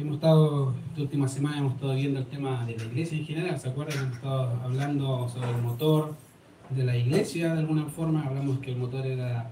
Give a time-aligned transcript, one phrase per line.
[0.00, 3.60] Hemos estado, esta última semana hemos estado viendo el tema de la iglesia en general,
[3.60, 3.98] ¿se acuerdan?
[3.98, 6.14] Hemos estado hablando sobre el motor
[6.70, 9.50] de la iglesia de alguna forma, hablamos que el motor era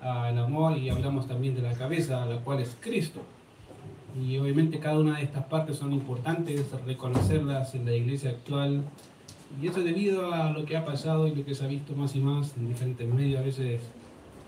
[0.00, 3.22] ah, el amor y hablamos también de la cabeza, la cual es Cristo.
[4.16, 8.84] Y obviamente cada una de estas partes son importantes, reconocerlas en la iglesia actual.
[9.60, 12.14] Y eso debido a lo que ha pasado y lo que se ha visto más
[12.14, 13.80] y más en diferentes medios, a veces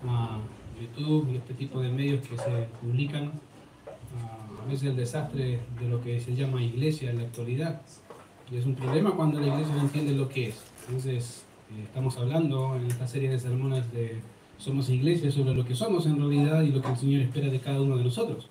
[0.07, 0.37] a
[0.81, 3.33] YouTube y este tipo de medios que se publican.
[4.65, 7.81] Veces el desastre de lo que se llama iglesia en la actualidad.
[8.51, 10.61] Y es un problema cuando la iglesia no entiende lo que es.
[10.87, 14.21] Entonces, eh, estamos hablando en esta serie de sermones de
[14.57, 17.59] Somos Iglesia sobre lo que somos en realidad y lo que el Señor espera de
[17.59, 18.49] cada uno de nosotros.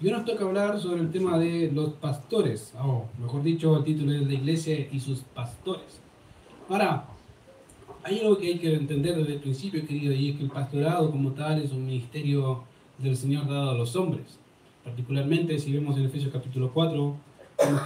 [0.00, 3.84] Y hoy nos toca hablar sobre el tema de los pastores, o mejor dicho, el
[3.84, 6.00] título es la iglesia y sus pastores.
[6.70, 7.04] Ahora,
[8.02, 11.10] hay algo que hay que entender desde el principio, querido, y es que el pastorado
[11.10, 12.64] como tal es un ministerio
[12.96, 14.39] del Señor dado a los hombres.
[14.84, 17.16] Particularmente si vemos en Efesios capítulo 4,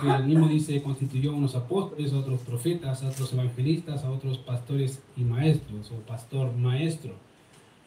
[0.01, 4.11] que el mismo dice constituyó a unos apóstoles, a otros profetas, a otros evangelistas, a
[4.11, 7.13] otros pastores y maestros, o pastor maestro.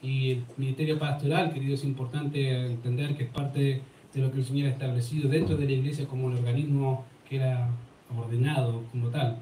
[0.02, 3.82] Y el ministerio pastoral, querido, es importante entender que es parte
[4.14, 7.38] de lo que el Señor ha establecido dentro de la iglesia como el organismo que
[7.38, 7.70] era
[8.16, 9.38] ordenado como tal.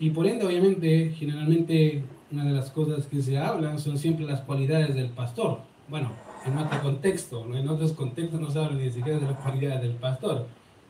[0.00, 4.40] Y por ende, obviamente, generalmente una de las cosas que se hablan son siempre las
[4.42, 5.60] cualidades del pastor.
[5.88, 6.12] Bueno,
[6.44, 9.94] en otro contexto, en otros contextos no se habla ni siquiera de las cualidades del
[9.94, 10.46] pastor.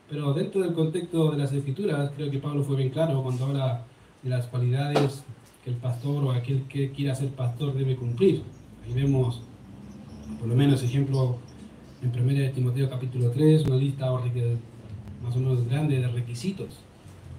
[0.09, 3.83] Pero dentro del contexto de las escrituras, creo que Pablo fue bien claro cuando habla
[4.23, 5.23] de las cualidades
[5.63, 8.41] que el pastor o aquel que quiera ser pastor debe cumplir.
[8.85, 9.43] Ahí vemos,
[10.39, 11.37] por lo menos, ejemplo
[12.01, 16.79] en 1 Timoteo capítulo 3, una lista más o menos grande de requisitos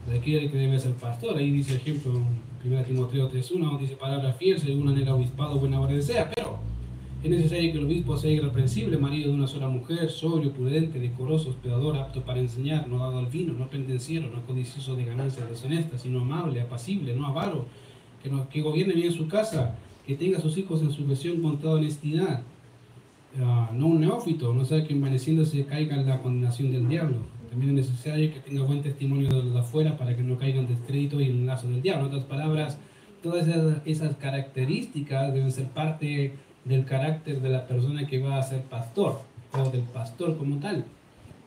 [0.09, 1.37] de aquel que debe ser pastor.
[1.37, 5.95] Ahí dice, ejemplo, en 1 Timoteo 3.1, dice palabra fiel, según el obispado buena hora
[5.95, 6.59] desea, pero
[7.23, 11.51] es necesario que el obispo sea irreprensible, marido de una sola mujer, sobrio, prudente, decoroso,
[11.51, 16.03] hospedador, apto para enseñar, no dado al vino, no pendenciero, no codicioso de ganancias deshonestas,
[16.03, 17.67] sino amable, apacible, no avaro,
[18.23, 19.77] que, no, gobierne bien su casa,
[20.07, 22.43] que tenga a sus hijos en sujeción con toda honestidad,
[23.39, 27.19] Ah, no un neófito, no sea que envaneciéndose caiga en la condenación del diablo.
[27.49, 30.67] También es necesario que tenga buen testimonio de los de afuera para que no caigan
[30.67, 32.07] descrédito y en el lazo del diablo.
[32.07, 32.79] En otras palabras,
[33.23, 33.47] todas
[33.85, 36.35] esas, características deben ser parte
[36.65, 39.23] del carácter de la persona que va a ser pastor
[39.53, 40.85] o del pastor como tal.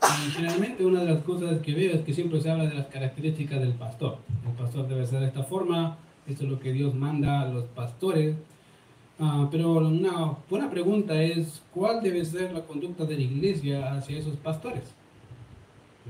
[0.02, 2.88] Y generalmente una de las cosas que veo es que siempre se habla de las
[2.88, 4.18] características del pastor.
[4.46, 5.98] El pastor debe ser de esta forma,
[6.28, 8.36] esto es lo que Dios manda a los pastores,
[9.20, 14.18] Ah, pero una buena pregunta es, ¿cuál debe ser la conducta de la iglesia hacia
[14.18, 14.84] esos pastores?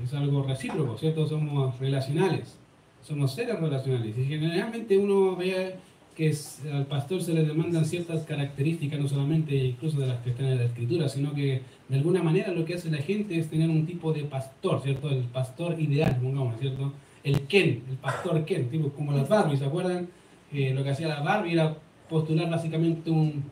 [0.02, 1.28] Es algo recíproco, ¿cierto?
[1.28, 2.56] Somos relacionales,
[3.02, 4.16] somos seres relacionales.
[4.16, 5.76] Y generalmente uno ve
[6.14, 6.32] que
[6.72, 10.58] al pastor se le demandan ciertas características, no solamente incluso de las que están en
[10.58, 13.84] la escritura, sino que de alguna manera lo que hace la gente es tener un
[13.84, 15.10] tipo de pastor, ¿cierto?
[15.10, 16.92] El pastor ideal, pongamos, ¿cierto?
[17.24, 20.08] El Ken, el pastor Ken, tipo como las Barbie, ¿se acuerdan?
[20.52, 21.76] Eh, lo que hacía la Barbie era
[22.08, 23.42] postular básicamente un,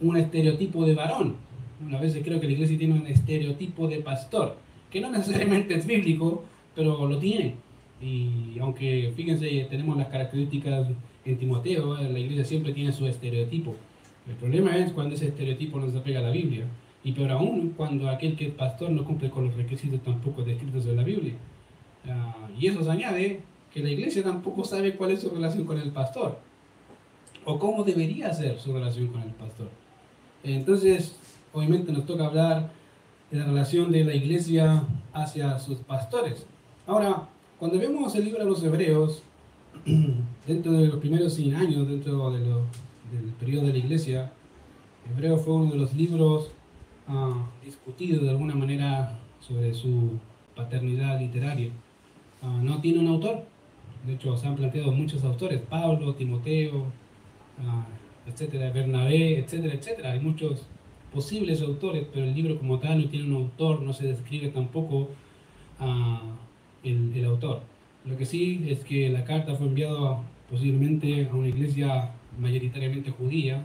[0.00, 1.36] un estereotipo de varón.
[1.84, 4.56] Una vez creo que la iglesia tiene un estereotipo de pastor,
[4.90, 7.56] que no necesariamente es bíblico, pero lo tiene.
[8.00, 10.86] Y aunque, fíjense, tenemos las características
[11.38, 13.74] Timoteo, la iglesia siempre tiene su estereotipo.
[14.28, 16.64] El problema es cuando ese estereotipo no se apega a la Biblia.
[17.02, 20.86] Y peor aún, cuando aquel que es pastor no cumple con los requisitos tampoco descritos
[20.86, 21.34] en la Biblia.
[22.06, 23.40] Ah, y eso se añade
[23.72, 26.38] que la iglesia tampoco sabe cuál es su relación con el pastor
[27.44, 29.70] o cómo debería ser su relación con el pastor.
[30.42, 31.16] Entonces,
[31.52, 32.70] obviamente nos toca hablar
[33.30, 36.46] de la relación de la iglesia hacia sus pastores.
[36.86, 39.22] Ahora, cuando vemos el libro de los Hebreos,
[40.46, 44.32] dentro de los primeros 100 años, dentro de del periodo de la iglesia,
[45.10, 46.52] Hebreo fue uno de los libros
[47.08, 50.18] uh, discutidos de alguna manera sobre su
[50.54, 51.70] paternidad literaria.
[52.42, 53.44] Ah, no tiene un autor,
[54.06, 56.86] de hecho se han planteado muchos autores, Pablo, Timoteo,
[58.26, 60.12] etcétera, Bernabé, etcétera, etcétera.
[60.12, 60.66] Hay muchos
[61.12, 65.08] posibles autores, pero el libro como tal no tiene un autor, no se describe tampoco
[66.82, 67.62] el, autor.
[68.04, 73.64] Lo que sí es que la carta fue enviada posiblemente a una iglesia mayoritariamente judía,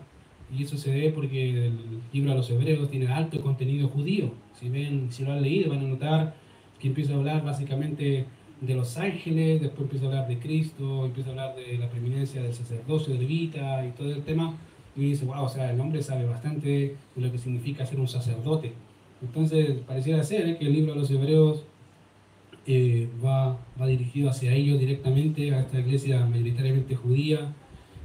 [0.56, 1.74] y eso se debe porque el
[2.14, 4.32] libro a los hebreos tiene alto contenido judío.
[4.60, 6.36] Si ven, si lo han leído, van a notar
[6.80, 8.26] que empieza a hablar básicamente
[8.62, 12.42] de los ángeles, después empieza a hablar de Cristo, empieza a hablar de la preeminencia
[12.42, 14.56] del sacerdocio de Levita y todo el tema,
[14.96, 18.08] y dice, wow, o sea, el hombre sabe bastante de lo que significa ser un
[18.08, 18.74] sacerdote.
[19.22, 21.66] Entonces, pareciera ser que el libro de los Hebreos
[22.68, 27.54] eh, va, va dirigido hacia ellos directamente, a esta iglesia mayoritariamente judía,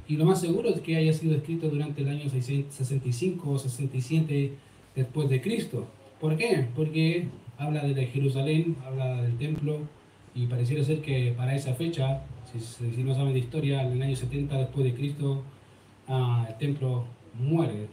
[0.07, 4.53] y lo más seguro es que haya sido escrito durante el año 65 o 67
[4.95, 5.87] después de Cristo.
[6.19, 6.67] ¿Por qué?
[6.75, 7.27] Porque
[7.57, 9.79] habla de Jerusalén, habla del templo,
[10.33, 14.15] y pareciera ser que para esa fecha, si, no saben de historia, en el año
[14.15, 15.43] 70 después de Cristo,
[16.07, 17.87] ah, el templo muere,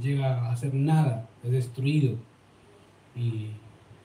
[0.00, 2.16] llega a ser nada, es destruido.
[3.16, 3.48] Y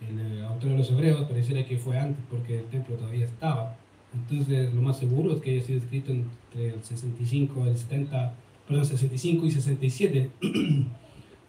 [0.09, 3.77] el autor de los hebreos pareciera que fue antes porque el templo todavía estaba.
[4.13, 8.33] Entonces lo más seguro es que haya sido escrito entre el 65 el 70,
[8.67, 10.31] perdón, 65 y 67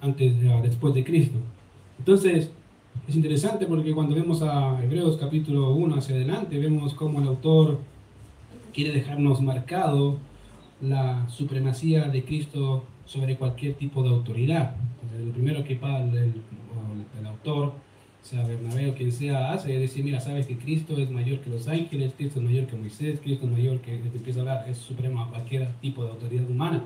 [0.00, 1.38] antes después de Cristo.
[1.98, 2.50] Entonces
[3.08, 7.78] es interesante porque cuando vemos a Hebreos capítulo 1 hacia adelante, vemos cómo el autor
[8.72, 10.18] quiere dejarnos marcado
[10.80, 14.74] la supremacía de Cristo sobre cualquier tipo de autoridad.
[15.24, 16.34] Lo primero que el, el,
[17.20, 17.74] el autor
[18.26, 21.50] sea Bernabé o quien sea, hace es decir, mira, sabes que Cristo es mayor que
[21.50, 24.68] los ángeles, Cristo es mayor que Moisés, Cristo es mayor que, que empieza a hablar,
[24.68, 26.82] es supremo a cualquier tipo de autoridad humana.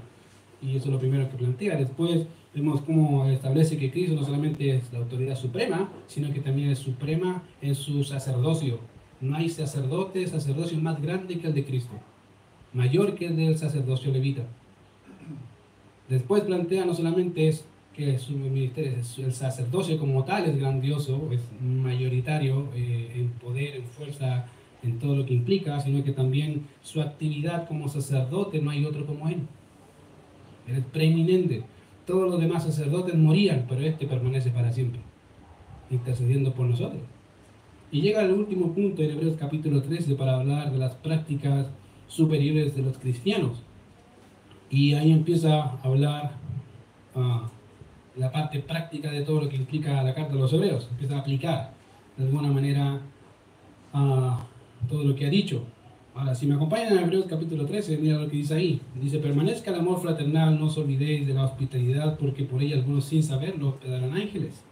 [0.60, 1.76] Y eso es lo primero que plantea.
[1.76, 6.68] Después vemos cómo establece que Cristo no solamente es la autoridad suprema, sino que también
[6.68, 8.78] es suprema en su sacerdocio.
[9.22, 11.92] No hay sacerdote, sacerdocio más grande que el de Cristo,
[12.74, 14.42] mayor que el del sacerdocio levita.
[16.08, 17.64] Después plantea no solamente es
[17.94, 23.84] que su ministerio, el sacerdocio como tal es grandioso, es mayoritario eh, en poder, en
[23.84, 24.46] fuerza,
[24.82, 29.06] en todo lo que implica, sino que también su actividad como sacerdote no hay otro
[29.06, 29.40] como él.
[30.66, 31.62] Él es preeminente.
[32.06, 35.00] Todos los demás sacerdotes morían, pero este permanece para siempre,
[35.90, 37.02] intercediendo por nosotros.
[37.92, 41.66] Y llega al último punto en Hebreos capítulo 13 para hablar de las prácticas
[42.06, 43.62] superiores de los cristianos.
[44.70, 46.32] Y ahí empieza a hablar
[47.16, 47.48] uh,
[48.16, 51.20] la parte práctica de todo lo que implica la carta de los hebreos, empieza a
[51.20, 51.72] aplicar
[52.16, 53.00] de alguna manera
[53.92, 54.46] a
[54.88, 55.64] todo lo que ha dicho.
[56.14, 58.80] Ahora, si me acompañan en Hebreos capítulo 13, mira lo que dice ahí.
[59.00, 63.04] Dice, permanezca el amor fraternal, no os olvidéis de la hospitalidad, porque por ella algunos
[63.04, 64.64] sin saberlo hospedarán ángeles.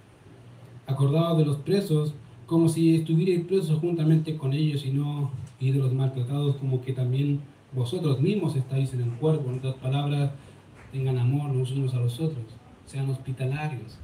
[0.87, 2.15] Acordados de los presos,
[2.47, 5.31] como si estuvierais presos juntamente con ellos y no
[5.61, 7.41] y de los maltratados, como que también
[7.73, 9.51] vosotros mismos estáis en el cuerpo.
[9.51, 10.33] En otras palabras,
[10.91, 12.58] tengan amor los unos a los otros
[12.89, 13.99] sean hospitalarios.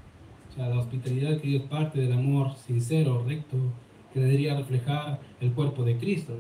[0.51, 3.57] O sea, la hospitalidad que es parte del amor sincero, recto,
[4.13, 6.35] que debería reflejar el cuerpo de Cristo.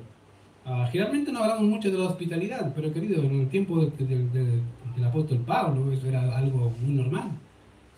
[0.64, 5.38] Uh, generalmente no hablamos mucho de la hospitalidad, pero querido, en el tiempo del apóstol
[5.38, 7.30] Pablo eso era algo muy normal.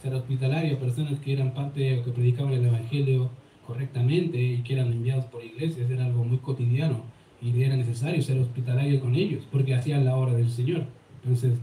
[0.02, 3.31] Ser hospitalario a personas que eran parte o que predicaban el Evangelio
[3.66, 7.02] correctamente y que eran enviados por iglesias era algo muy cotidiano
[7.42, 10.84] y era necesario ser hospitalario con ellos porque hacían la obra del Señor.
[11.22, 11.58] Entonces,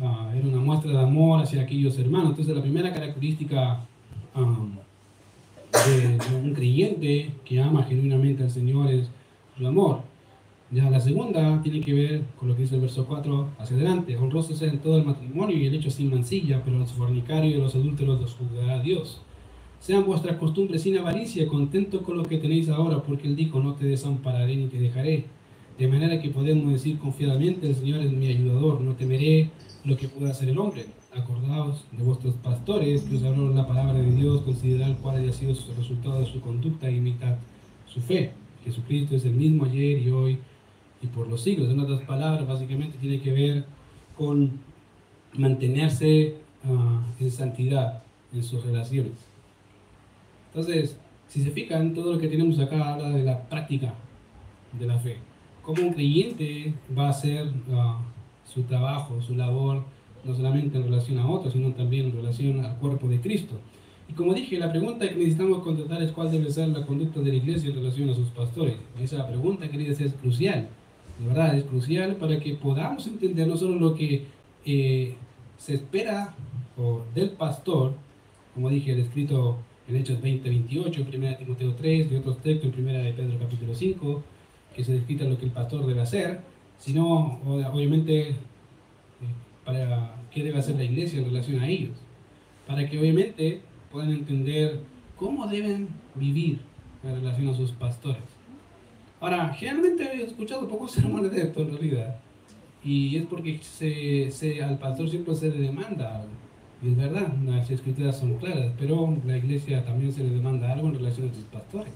[0.00, 2.30] Ah, era una muestra de amor hacia aquellos hermanos.
[2.30, 3.80] Entonces la primera característica
[4.34, 4.72] um,
[5.72, 9.08] de, un creyente que ama genuinamente al Señor es
[9.56, 10.02] su amor.
[10.70, 14.16] Ya la segunda tiene que ver con lo que dice el verso 4 hacia adelante.
[14.16, 17.58] Honroso sea en todo el matrimonio y el hecho sin mancilla, pero los fornicarios y
[17.58, 19.22] los adúlteros los juzgará Dios.
[19.80, 23.74] Sean vuestras costumbres sin avaricia, contentos con lo que tenéis ahora, porque Él dijo, no
[23.74, 25.24] te desampararé ni te dejaré.
[25.78, 29.50] De manera que podemos decir confiadamente, el Señor es mi ayudador, no temeré
[29.86, 30.86] lo que pueda hacer el hombre.
[31.14, 35.52] Acordaos de vuestros pastores que os hablaron la palabra de Dios, considerad cuál haya sido
[35.52, 37.36] el resultado de su conducta e imitad
[37.86, 38.32] su fe.
[38.64, 40.38] Jesucristo es el mismo ayer y hoy
[41.00, 41.70] y por los siglos.
[41.70, 43.64] En otras palabras, básicamente tiene que ver
[44.16, 44.58] con
[45.34, 46.34] mantenerse
[46.64, 49.12] ah, en santidad en sus relaciones.
[50.48, 50.96] Entonces,
[51.28, 53.94] si se fijan, todo lo que tenemos acá habla de la práctica
[54.72, 55.18] de la fe.
[55.62, 58.15] Como un creyente va a ser uh,
[58.46, 59.84] su trabajo, su labor,
[60.24, 63.56] no solamente en relación a otros, sino también en relación al cuerpo de Cristo.
[64.08, 67.30] Y como dije, la pregunta que necesitamos contestar es cuál debe ser la conducta de
[67.30, 68.76] la iglesia en relación a sus pastores.
[69.00, 70.68] Esa pregunta, queridos, es crucial.
[71.18, 74.26] De verdad, es crucial para que podamos entender no solo lo que
[74.64, 75.14] eh,
[75.58, 76.34] se espera
[77.14, 77.94] del pastor,
[78.54, 82.84] como dije, descrito en Hechos 20, 28, en 1 Timoteo 3, de otros textos en
[82.84, 84.22] 1 de Pedro capítulo 5,
[84.74, 86.40] que se descrita lo que el pastor debe hacer,
[86.78, 88.34] sino obviamente eh,
[89.64, 91.96] para qué debe hacer la iglesia en relación a ellos,
[92.66, 94.80] para que obviamente puedan entender
[95.16, 96.60] cómo deben vivir
[97.02, 98.22] en relación a sus pastores.
[99.20, 102.16] Ahora, generalmente he escuchado pocos sermones de esto en realidad,
[102.84, 103.58] y es porque
[104.30, 106.28] se, al pastor siempre se le demanda algo.
[106.82, 110.88] Y es verdad, las escrituras son claras, pero la iglesia también se le demanda algo
[110.88, 111.92] en relación a sus pastores.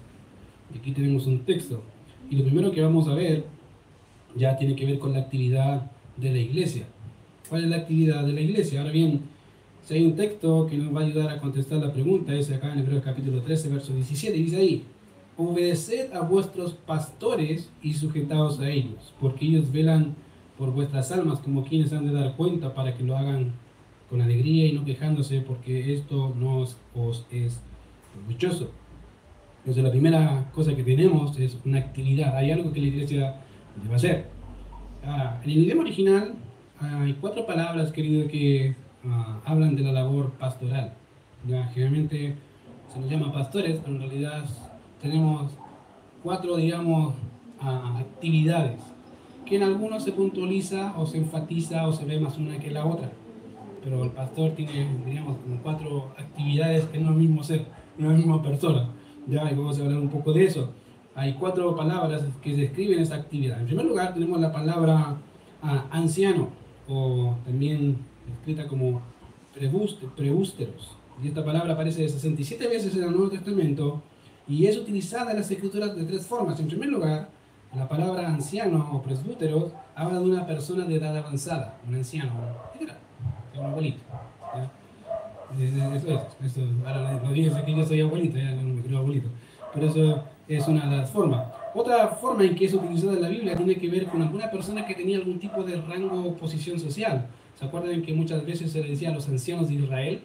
[0.75, 1.83] Y aquí tenemos un texto.
[2.29, 3.45] Y lo primero que vamos a ver
[4.37, 6.85] ya tiene que ver con la actividad de la iglesia.
[7.49, 8.81] ¿Cuál es la actividad de la iglesia?
[8.81, 9.23] Ahora bien,
[9.87, 12.73] si hay un texto que nos va a ayudar a contestar la pregunta, es acá
[12.73, 14.85] en Hebreos capítulo 13, verso 17, dice ahí,
[15.37, 20.15] obedeced a vuestros pastores y sujetaos a ellos, porque ellos velan
[20.59, 23.53] por vuestras almas como quienes han de dar cuenta para que lo hagan
[24.09, 27.59] con alegría y no quejándose, porque esto no os es
[28.15, 28.71] provechoso.
[29.61, 33.37] Entonces la primera cosa que tenemos es una actividad, hay algo que la iglesia
[33.83, 34.27] debe hacer.
[35.05, 36.35] Ah, en el idioma original
[36.81, 38.75] hay cuatro palabras, querido, que
[39.05, 40.95] ah, hablan de la labor pastoral.
[41.47, 42.37] Ya, generalmente
[42.93, 44.45] se nos llama pastores, pero en realidad
[45.00, 45.53] tenemos
[46.23, 47.15] cuatro, digamos,
[47.61, 48.81] ah, actividades,
[49.45, 52.87] que en algunos se puntualiza o se enfatiza o se ve más una que la
[52.87, 53.11] otra.
[53.83, 57.67] Pero el pastor tiene, digamos, como cuatro actividades en no mismo ser,
[57.99, 58.89] en una misma persona.
[59.27, 60.71] Ya, vamos a hablar un poco de eso.
[61.14, 63.61] Hay cuatro palabras que describen esa actividad.
[63.61, 65.17] En primer lugar, tenemos la palabra
[65.62, 66.49] ah, anciano,
[66.88, 67.99] o también
[68.38, 69.02] escrita como
[70.17, 70.97] prebústeros.
[71.23, 74.02] Y esta palabra aparece 67 veces en el Nuevo Testamento
[74.49, 76.59] y es utilizada en las escrituras de tres formas.
[76.59, 77.29] En primer lugar,
[77.75, 82.33] la palabra anciano o presbúteros habla de una persona de edad avanzada, un anciano,
[83.57, 84.00] un abuelito.
[85.59, 89.29] Eso es, eso, ahora no dije que yo soy abuelito, ya no me creo abuelito,
[89.75, 90.25] pero eso
[90.57, 91.47] es una de las formas.
[91.75, 94.95] Otra forma en que es utilizada la Biblia tiene que ver con alguna persona que
[94.95, 97.28] tenía algún tipo de rango o posición social.
[97.59, 100.23] ¿Se acuerdan que muchas veces se le decía a los ancianos de Israel?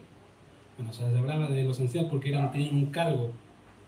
[0.76, 3.30] Bueno, se hablaba de los ancianos porque eran, tenían un cargo.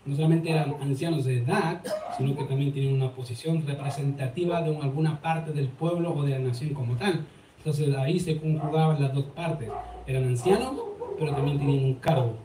[0.05, 1.81] No solamente eran ancianos de edad,
[2.17, 6.39] sino que también tenían una posición representativa de alguna parte del pueblo o de la
[6.39, 7.25] nación como tal.
[7.57, 9.69] Entonces ahí se conjugaban las dos partes.
[10.07, 10.73] Eran ancianos,
[11.19, 12.35] pero también tenían un cargo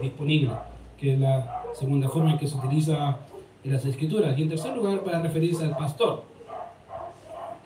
[0.00, 0.50] disponible,
[1.00, 3.16] que es la segunda forma en que se utiliza
[3.64, 4.38] en las escrituras.
[4.38, 6.24] Y en tercer lugar, para referirse al pastor.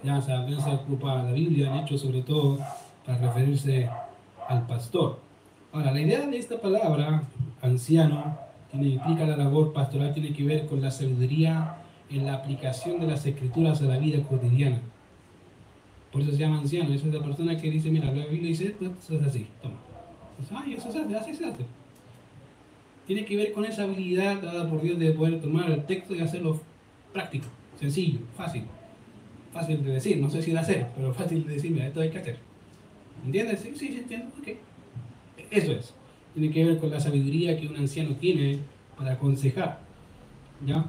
[0.03, 0.35] Ya se
[0.71, 2.59] ocupa la Biblia, de hecho, sobre todo
[3.05, 3.89] para referirse
[4.49, 5.19] al pastor.
[5.73, 7.25] Ahora, la idea de esta palabra,
[7.63, 8.39] anciano,
[8.73, 11.77] implica la labor pastoral, tiene que ver con la sabiduría
[12.11, 14.81] en la aplicación de las escrituras a la vida cotidiana.
[16.13, 18.85] Por eso se llama anciano, es la persona que dice, mira, la Biblia dice esto,
[18.85, 19.75] eso es así, toma.
[20.37, 21.65] Pues, Ay, eso se hace, así se hace.
[23.07, 26.21] Tiene que ver con esa habilidad dada por Dios de poder tomar el texto y
[26.21, 26.61] hacerlo
[27.13, 27.47] práctico,
[27.79, 28.65] sencillo, fácil.
[29.53, 32.11] Fácil de decir, no sé si de hacer, pero fácil de decir, mira, esto hay
[32.11, 32.39] que hacer.
[33.25, 33.61] ¿Entiendes?
[33.61, 34.49] Sí, sí, entiendo, ok.
[35.51, 35.95] Eso es.
[36.35, 38.59] Tiene que ver con la sabiduría que un anciano tiene
[38.97, 39.81] para aconsejar.
[40.65, 40.87] ¿Ya?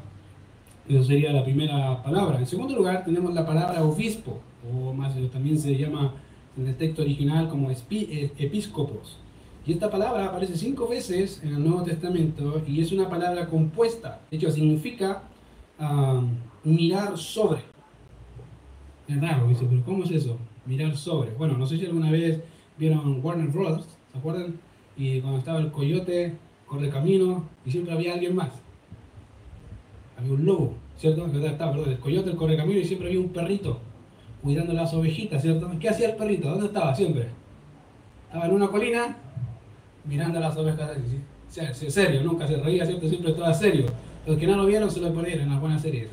[0.88, 2.40] Eso sería la primera palabra.
[2.40, 4.40] En segundo lugar, tenemos la palabra obispo,
[4.72, 6.14] o más también se llama
[6.58, 9.20] en el texto original como eh, episcopos.
[9.66, 14.22] Y esta palabra aparece cinco veces en el Nuevo Testamento y es una palabra compuesta.
[14.30, 15.24] De hecho, significa
[15.80, 16.22] ah,
[16.64, 17.62] mirar sobre.
[19.08, 20.38] Es raro, dice, pero ¿cómo es eso?
[20.68, 21.32] Mirar sobre.
[21.32, 22.42] Bueno, no sé si alguna vez
[22.78, 23.88] vieron Warner Bros.
[24.12, 24.60] ¿Se acuerdan?
[24.96, 26.36] Y cuando estaba el coyote,
[26.68, 28.52] corre camino, y siempre había alguien más.
[30.18, 31.26] Había un lobo, ¿cierto?
[31.26, 33.80] Estaba, perdón, el coyote, el corre camino, y siempre había un perrito
[34.44, 35.72] cuidando las ovejitas, ¿cierto?
[35.80, 36.50] ¿Qué hacía el perrito?
[36.50, 37.30] ¿Dónde estaba siempre?
[38.28, 39.18] Estaba en una colina
[40.08, 40.92] mirando las ovejas.
[41.50, 43.08] Serio, nunca se reía, ¿cierto?
[43.08, 43.86] Siempre estaba serio.
[44.26, 46.08] Los que no lo vieron se lo ponieron en las buenas series.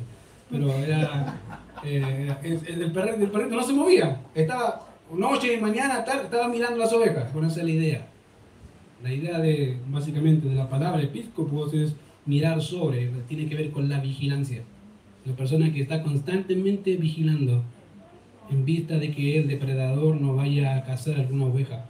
[0.49, 1.39] Pero era.
[1.85, 4.21] Eh, el, perrito, el perrito no se movía.
[4.33, 7.31] Estaba noche y mañana, tarde, estaba mirando las ovejas.
[7.33, 8.07] Bueno, esa es la idea.
[9.03, 11.93] La idea de, básicamente, de la palabra episcopos es
[12.25, 14.61] mirar sobre, tiene que ver con la vigilancia.
[15.25, 17.63] La persona que está constantemente vigilando
[18.49, 21.85] en vista de que el depredador no vaya a cazar alguna oveja.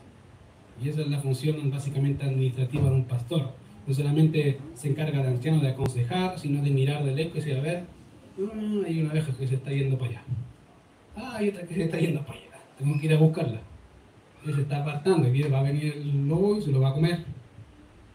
[0.82, 3.52] Y esa es la función básicamente administrativa de un pastor.
[3.86, 7.62] No solamente se encarga de anciano de aconsejar, sino de mirar de lejos y a
[7.62, 7.84] ver,
[8.38, 10.24] mm, hay una oveja que se está yendo para allá.
[11.16, 13.62] Ah, hay otra que se está yendo para allá tengo que ir a buscarla.
[14.46, 17.24] Se está apartando y va a venir el lobo y se lo va a comer.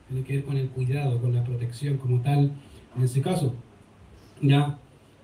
[0.08, 2.52] Tiene que ver con el cuidado, con la protección como tal,
[2.96, 3.54] en ese caso.
[4.42, 4.78] Ya,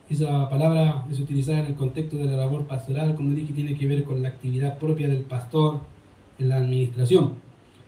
[0.08, 3.86] esa palabra es utilizada en el contexto de la labor pastoral, como dije, tiene que
[3.86, 5.80] ver con la actividad propia del pastor
[6.38, 7.34] en la administración.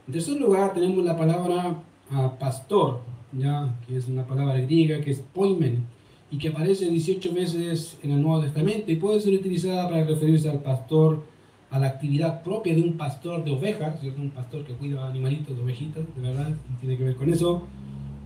[0.07, 3.01] En tercer lugar, tenemos la palabra ah, pastor,
[3.33, 5.85] ya, que es una palabra griega que es poimen,
[6.31, 10.51] y que aparece 18 veces en el Nuevo Testamento y puede ser utilizada para referirse
[10.51, 11.23] al pastor
[11.71, 14.21] a la actividad propia de un pastor de ovejas, ¿cierto?
[14.21, 17.63] un pastor que cuida animalitos, de ovejitas, de verdad, tiene que ver con eso,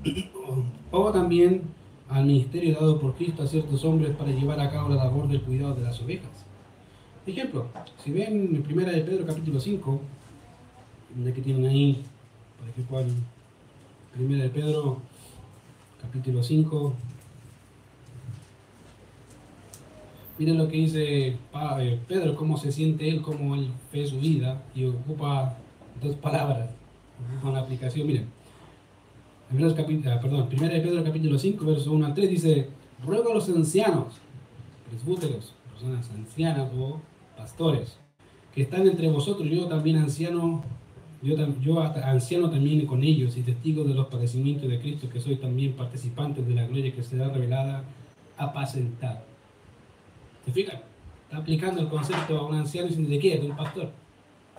[0.90, 1.62] o también
[2.08, 5.42] al ministerio dado por Cristo a ciertos hombres para llevar a cabo la labor del
[5.42, 6.46] cuidado de las ovejas.
[7.26, 7.66] Ejemplo,
[8.02, 10.00] si ven en Primera de Pedro capítulo 5,
[11.14, 12.02] donde que tienen ahí,
[12.74, 13.14] que puedan,
[14.14, 14.98] Primera de Pedro
[16.00, 16.94] capítulo 5,
[20.40, 24.62] Miren lo que dice eh, Pedro, cómo se siente él, cómo él ve su vida
[24.74, 25.54] y ocupa
[26.02, 26.70] dos palabras
[27.42, 28.06] con la aplicación.
[28.06, 28.26] Miren,
[29.52, 32.68] ah, perdón, 1 de Pedro capítulo 5, verso 1 al 3 dice,
[33.04, 34.14] ruego a los ancianos,
[34.88, 37.00] presbúteros, personas ancianas o
[37.36, 37.96] pastores,
[38.54, 40.62] que están entre vosotros, yo también anciano
[41.22, 45.36] yo, yo anciano también con ellos y testigo de los padecimientos de Cristo, que soy
[45.36, 47.84] también participante de la gloria que será revelada,
[48.38, 49.24] apacentar.
[50.44, 50.80] ¿Se fijan?
[51.24, 53.38] Está aplicando el concepto a un anciano y de qué?
[53.38, 53.90] De un pastor.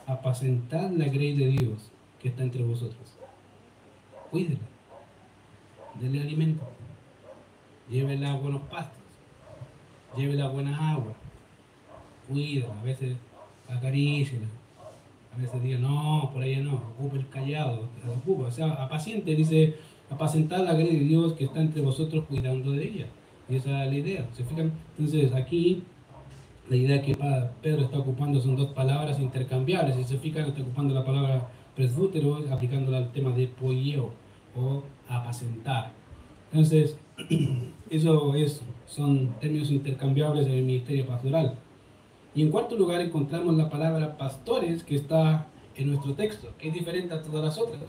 [0.06, 3.16] Apacentar la grey de Dios que está entre vosotros.
[4.30, 4.60] Cuídela.
[6.00, 6.68] Dele alimento.
[7.90, 9.01] Llévela a buenos pastos.
[10.16, 11.14] Llévela a buena agua.
[12.28, 12.80] Cuídala.
[12.80, 13.16] A veces
[13.70, 14.48] acaríciela
[15.34, 18.48] a veces diga, no, por ahí no, ocupe el callado, ocupa.
[18.48, 19.76] O sea, apaciente, dice,
[20.10, 23.06] apacentar la gloria de Dios que está entre vosotros cuidando de ella.
[23.50, 24.28] Y esa es la idea.
[24.34, 24.72] ¿Se fijan?
[24.98, 25.84] Entonces, aquí
[26.70, 27.18] la idea que
[27.62, 29.96] Pedro está ocupando son dos palabras intercambiables.
[29.96, 34.12] Si se fijan, está ocupando la palabra presbútero, aplicándola al tema de polleo
[34.56, 35.92] o apacentar.
[36.52, 36.98] Entonces,
[37.92, 41.56] eso es, son términos intercambiables en el ministerio pastoral.
[42.34, 46.74] Y en cuarto lugar encontramos la palabra pastores que está en nuestro texto, que es
[46.74, 47.84] diferente a todas las otras.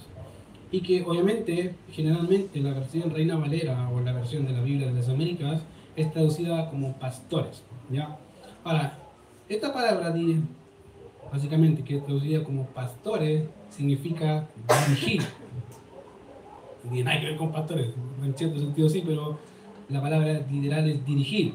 [0.73, 4.95] Y que obviamente, generalmente, la versión Reina Valera o la versión de la Biblia de
[4.95, 5.61] las Américas
[5.95, 7.63] es traducida como pastores.
[7.89, 8.19] ¿ya?
[8.65, 8.99] Ahora,
[9.49, 10.13] esta palabra,
[11.31, 14.49] básicamente, que es traducida como pastores, significa
[14.89, 15.23] dirigir.
[16.83, 17.93] Tiene nada que ver con pastores,
[18.25, 19.39] en cierto sentido sí, pero
[19.89, 21.55] la palabra literal es dirigir.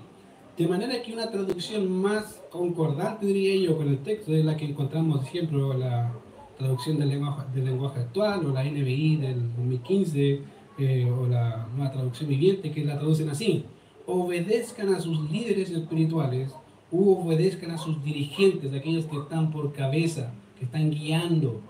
[0.57, 4.65] De manera que una traducción más concordante, diría yo, con el texto es la que
[4.65, 6.11] encontramos, por ejemplo, la
[6.57, 10.41] traducción del lenguaje, del lenguaje actual o la NBI del 2015
[10.79, 13.65] eh, o la nueva traducción viviente que la traducen así.
[14.07, 16.51] Obedezcan a sus líderes espirituales
[16.91, 21.61] u obedezcan a sus dirigentes, aquellos que están por cabeza, que están guiando.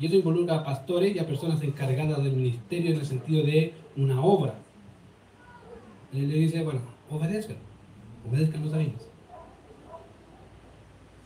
[0.00, 3.74] Y eso involucra a pastores y a personas encargadas del ministerio en el sentido de
[3.96, 4.63] una obra.
[6.14, 6.80] Le dice, bueno,
[7.10, 7.56] obedezcan
[8.26, 9.08] obedezcan los ellos.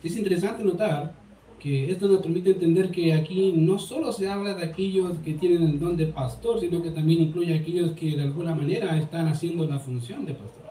[0.03, 1.15] Es interesante notar
[1.59, 5.65] que esto nos permite entender que aquí no solo se habla de aquellos que tienen
[5.65, 9.27] el don de pastor, sino que también incluye a aquellos que de alguna manera están
[9.27, 10.65] haciendo la función de pastor.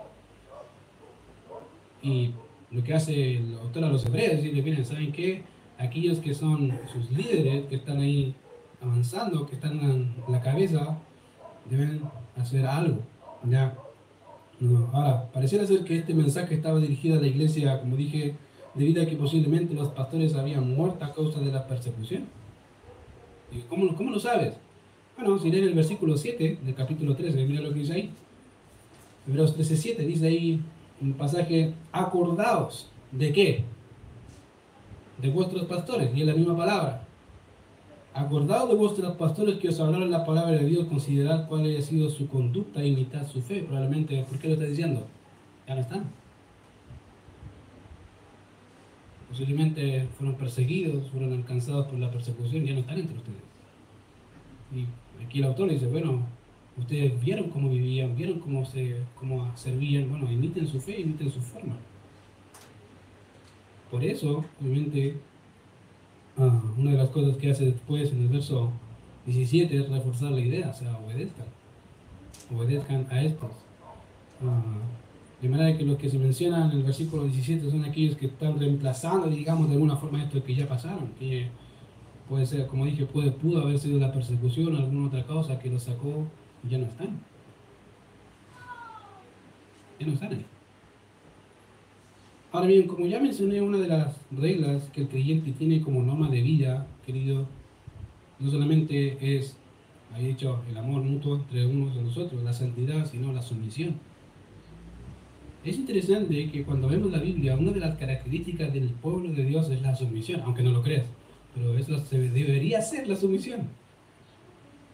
[2.01, 2.31] Y
[2.71, 5.43] lo que hace el autor a los hebreos es decirle, miren, ¿saben qué?
[5.77, 8.33] Aquellos que son sus líderes, que están ahí
[8.81, 10.97] avanzando, que están en la cabeza,
[11.69, 12.01] deben
[12.37, 12.99] hacer algo.
[13.43, 13.75] ¿ya?
[14.91, 18.33] Ahora, pareciera ser que este mensaje estaba dirigido a la iglesia, como dije,
[18.73, 22.25] debido a que posiblemente los pastores habían muerto a causa de la persecución.
[23.51, 24.53] ¿Y cómo, cómo lo sabes?
[25.15, 28.11] Bueno, si leen el versículo 7 del capítulo 13, mira lo que dice ahí.
[29.27, 30.61] Hebreos 13, 7, dice ahí
[31.01, 33.63] un pasaje, acordaos de qué?
[35.21, 37.06] De vuestros pastores, y es la misma palabra.
[38.17, 42.09] Acordaos de vuestros pastores que os hablaron la palabra de Dios, considerad cuál haya sido
[42.09, 43.61] su conducta e imitad su fe.
[43.61, 45.05] Probablemente, ¿por qué lo está diciendo?
[45.67, 46.05] Ya no están.
[49.29, 53.43] Posiblemente fueron perseguidos, fueron alcanzados por la persecución, ya no están entre ustedes.
[54.73, 56.23] Y aquí el autor dice, bueno,
[56.75, 61.39] ustedes vieron cómo vivían, vieron cómo, se, cómo servían, bueno, imiten su fe, imiten su
[61.39, 61.77] forma.
[63.91, 65.17] Por eso, obviamente,
[66.37, 68.71] Una de las cosas que hace después en el verso
[69.25, 71.47] 17 es reforzar la idea, o sea, obedezcan,
[72.55, 73.49] obedezcan a estos.
[75.41, 78.59] De manera que los que se mencionan en el versículo 17 son aquellos que están
[78.59, 81.47] reemplazando, digamos, de alguna forma esto que ya pasaron, que
[82.29, 85.71] puede ser, como dije, puede, pudo haber sido la persecución o alguna otra causa que
[85.71, 86.27] los sacó
[86.63, 87.19] y ya no están.
[89.99, 90.45] Ya no están ahí.
[92.57, 96.27] Ahora bien, como ya mencioné, una de las reglas que el creyente tiene como norma
[96.27, 97.45] de vida, querido,
[98.39, 99.55] no solamente es,
[100.11, 103.97] ha dicho, el amor mutuo entre unos y los otros, la santidad, sino la sumisión.
[105.63, 109.69] Es interesante que cuando vemos la Biblia, una de las características del pueblo de Dios
[109.69, 111.05] es la sumisión, aunque no lo creas,
[111.53, 113.67] pero eso debería ser la sumisión.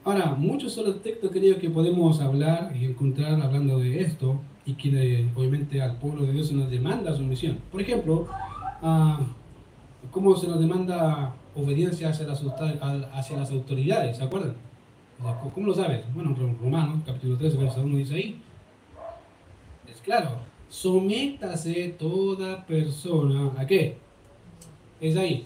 [0.03, 4.73] Ahora, muchos son los textos, queridos, que podemos hablar y encontrar hablando de esto, y
[4.73, 7.59] que obviamente al pueblo de Dios se nos demanda sumisión.
[7.71, 8.27] Por ejemplo,
[8.81, 9.23] uh,
[10.11, 12.41] cómo se nos demanda obediencia hacia las,
[13.13, 14.55] hacia las autoridades, ¿se acuerdan?
[15.53, 16.03] ¿Cómo lo sabes?
[16.13, 18.41] Bueno, Romanos, capítulo 13, verso 1 dice ahí.
[19.89, 23.97] Es claro, sométase toda persona, ¿a qué?
[24.99, 25.45] Es ahí,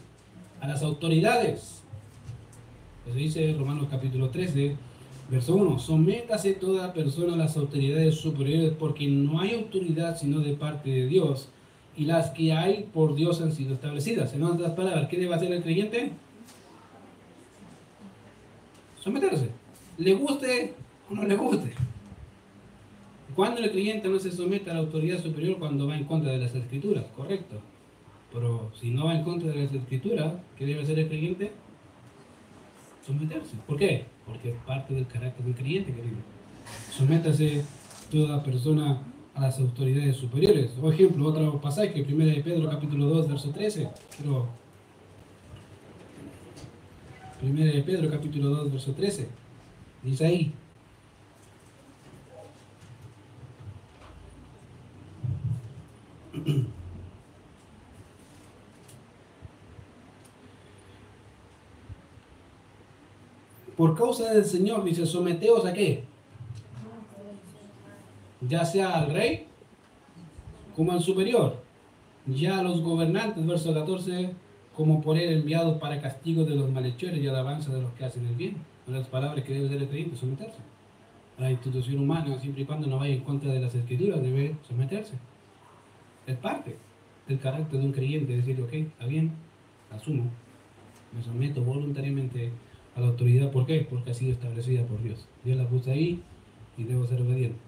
[0.61, 1.83] a las autoridades.
[3.05, 4.75] Eso dice Romanos capítulo 13,
[5.29, 5.79] Verso 1.
[5.79, 11.07] Sométase toda persona a las autoridades superiores porque no hay autoridad sino de parte de
[11.07, 11.49] Dios
[11.97, 14.33] y las que hay por Dios han sido establecidas.
[14.33, 16.11] En otras palabras, ¿qué debe hacer el creyente?
[19.01, 19.49] Someterse.
[19.97, 20.75] Le guste
[21.09, 21.73] o no le guste.
[23.35, 26.37] Cuando el creyente no se somete a la autoridad superior cuando va en contra de
[26.37, 27.57] las escrituras, correcto.
[28.33, 31.51] Pero si no va en contra de las escrituras, ¿qué debe hacer el creyente?
[33.07, 33.55] Someterse.
[33.65, 34.05] ¿Por qué?
[34.25, 36.17] Porque es parte del carácter del creyente, querido.
[36.91, 37.63] Sométase
[38.11, 39.01] toda persona
[39.33, 40.71] a las autoridades superiores.
[40.71, 43.87] Por ejemplo, otro pasaje, 1 de Pedro capítulo 2, verso 13.
[44.17, 44.47] Pero
[47.41, 49.29] 1 de Pedro capítulo 2, verso 13.
[50.03, 50.53] Dice ahí.
[63.77, 66.03] Por causa del Señor, dice, someteos a qué?
[68.41, 69.45] Ya sea al rey
[70.75, 71.61] como al superior,
[72.25, 74.31] ya a los gobernantes, verso 14,
[74.75, 78.25] como por él enviados para castigo de los malhechores y alabanza de los que hacen
[78.25, 78.57] el bien.
[78.87, 80.59] las palabras que debe ser el creyente, someterse.
[81.37, 85.13] La institución humana, siempre y cuando no vaya en contra de las escrituras, debe someterse.
[86.25, 86.77] Es parte
[87.27, 89.33] del carácter de un creyente, decir, ok, está bien,
[89.91, 90.23] asumo,
[91.15, 92.51] me someto voluntariamente
[92.97, 93.51] a la autoridad.
[93.51, 93.87] ¿Por qué?
[93.89, 95.27] Porque ha sido establecida por Dios.
[95.45, 96.21] Dios la puso ahí
[96.77, 97.59] y debo ser obediente.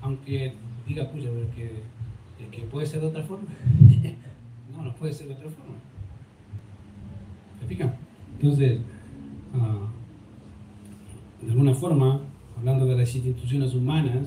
[0.00, 0.54] Aunque
[0.86, 1.70] diga, pucha, porque
[2.50, 3.46] que puede ser de otra forma.
[4.72, 5.74] no, no puede ser de otra forma.
[7.60, 7.94] ¿Se fijan?
[8.40, 8.80] Entonces,
[9.54, 9.88] ah,
[11.40, 12.20] de alguna forma,
[12.58, 14.26] hablando de las instituciones humanas,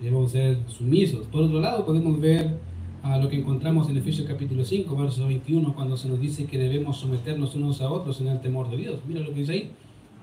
[0.00, 1.26] debemos ser sumisos.
[1.28, 2.58] Por otro lado, podemos ver
[3.02, 6.58] a lo que encontramos en Efesios capítulo 5, verso 21, cuando se nos dice que
[6.58, 9.00] debemos someternos unos a otros en el temor de Dios.
[9.06, 9.72] Mira lo que dice ahí.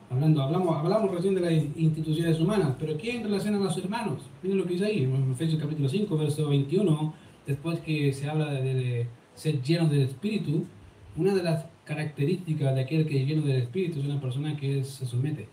[0.09, 4.21] Hablando, hablamos, hablamos recién de las instituciones humanas, pero ¿quién relaciona a los hermanos?
[4.41, 7.13] Mira lo que dice ahí, en Efesios capítulo 5, verso 21,
[7.45, 10.65] después que se habla de, ser llenos del Espíritu,
[11.15, 14.83] una de las características de aquel que es lleno del Espíritu es una persona que
[14.83, 15.49] se somete.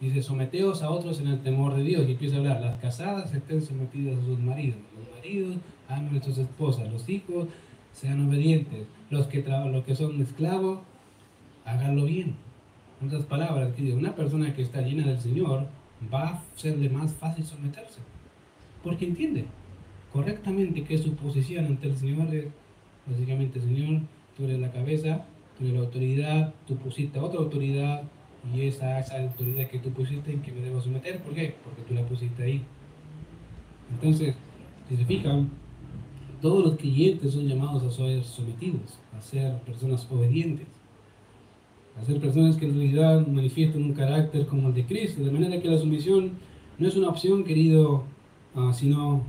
[0.00, 2.06] Dice, someteos a otros en el temor de Dios.
[2.08, 4.76] Y empieza a hablar, las casadas estén sometidas a sus maridos.
[4.94, 5.56] Los maridos
[5.88, 6.90] amen a sus esposas.
[6.92, 7.48] Los hijos
[7.92, 8.86] sean obedientes.
[9.10, 10.80] Los que, los que son esclavos,
[11.64, 12.36] háganlo bien.
[13.00, 15.66] En otras palabras, una persona que está llena del Señor
[16.12, 18.00] va a serle más fácil someterse.
[18.82, 19.46] Porque entiende
[20.12, 22.46] correctamente que su posición ante el Señor es,
[23.06, 24.02] básicamente, Señor,
[24.36, 25.24] tú eres la cabeza,
[25.58, 28.04] tú eres la autoridad, tú pusiste otra autoridad,
[28.52, 31.56] y esa, esa autoridad que tú pusiste en que me debo someter, ¿por qué?
[31.64, 32.64] Porque tú la pusiste ahí.
[33.90, 34.34] Entonces,
[34.88, 35.50] si se fijan,
[36.44, 40.66] todos los creyentes son llamados a ser sometidos, a ser personas obedientes,
[41.98, 45.58] a ser personas que en realidad manifiestan un carácter como el de Cristo, de manera
[45.62, 46.32] que la sumisión
[46.76, 48.04] no es una opción, querido,
[48.54, 49.22] ah, sino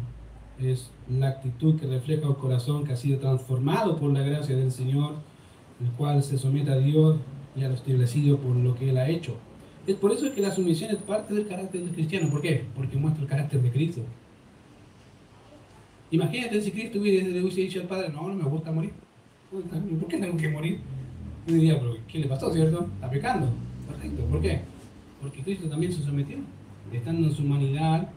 [0.60, 4.74] es la actitud que refleja un corazón que ha sido transformado por la gracia del
[4.74, 5.14] Señor,
[5.82, 7.16] el cual se somete a Dios
[7.56, 9.38] y a lo establecido por lo que Él ha hecho.
[9.88, 12.30] Es por eso que la sumisión es parte del carácter del cristiano.
[12.30, 12.66] ¿Por qué?
[12.76, 14.02] Porque muestra el carácter de Cristo.
[16.16, 18.94] Imagínate si Cristo hubiese, dicho al Padre, no, no me gusta morir.
[19.52, 20.80] ¿Por qué tengo que morir?
[21.46, 22.88] Yo diría, pero ¿qué le pasó, cierto?
[22.96, 23.50] Está pecando.
[23.88, 24.24] Perfecto.
[24.24, 24.62] ¿Por qué?
[25.22, 26.38] Porque Cristo también se sometió.
[26.94, 28.08] Estando en su humanidad,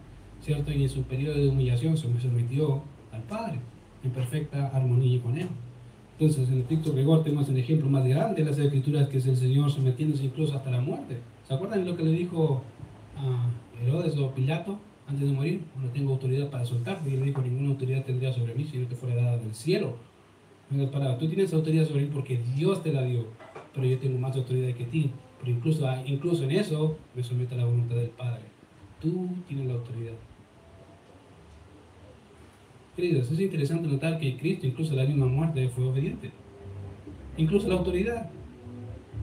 [0.42, 0.72] ¿cierto?
[0.72, 2.82] Y en su periodo de humillación se sometió
[3.12, 3.58] al Padre,
[4.04, 5.48] en perfecta armonía con Él.
[6.18, 9.26] Entonces, en el Cristo rigor tenemos el ejemplo más grande de las escrituras, que es
[9.26, 11.18] el Señor sometiéndose incluso hasta la muerte.
[11.48, 12.62] ¿Se acuerdan lo que le dijo
[13.16, 13.48] a
[13.82, 15.62] Herodes o Pilato antes de morir?
[15.82, 17.08] No tengo autoridad para soltarte.
[17.08, 19.96] Y le dijo, ninguna autoridad tendría sobre mí si no te fuera dada del cielo.
[21.18, 23.26] tú tienes autoridad sobre mí porque Dios te la dio,
[23.74, 25.10] pero yo tengo más autoridad que ti.
[25.40, 28.42] Pero incluso, incluso en eso me someto a la voluntad del Padre.
[29.00, 30.14] Tú tienes la autoridad.
[32.96, 36.32] Queridos, es interesante notar que Cristo, incluso la misma muerte, fue obediente.
[37.36, 38.28] Incluso la autoridad.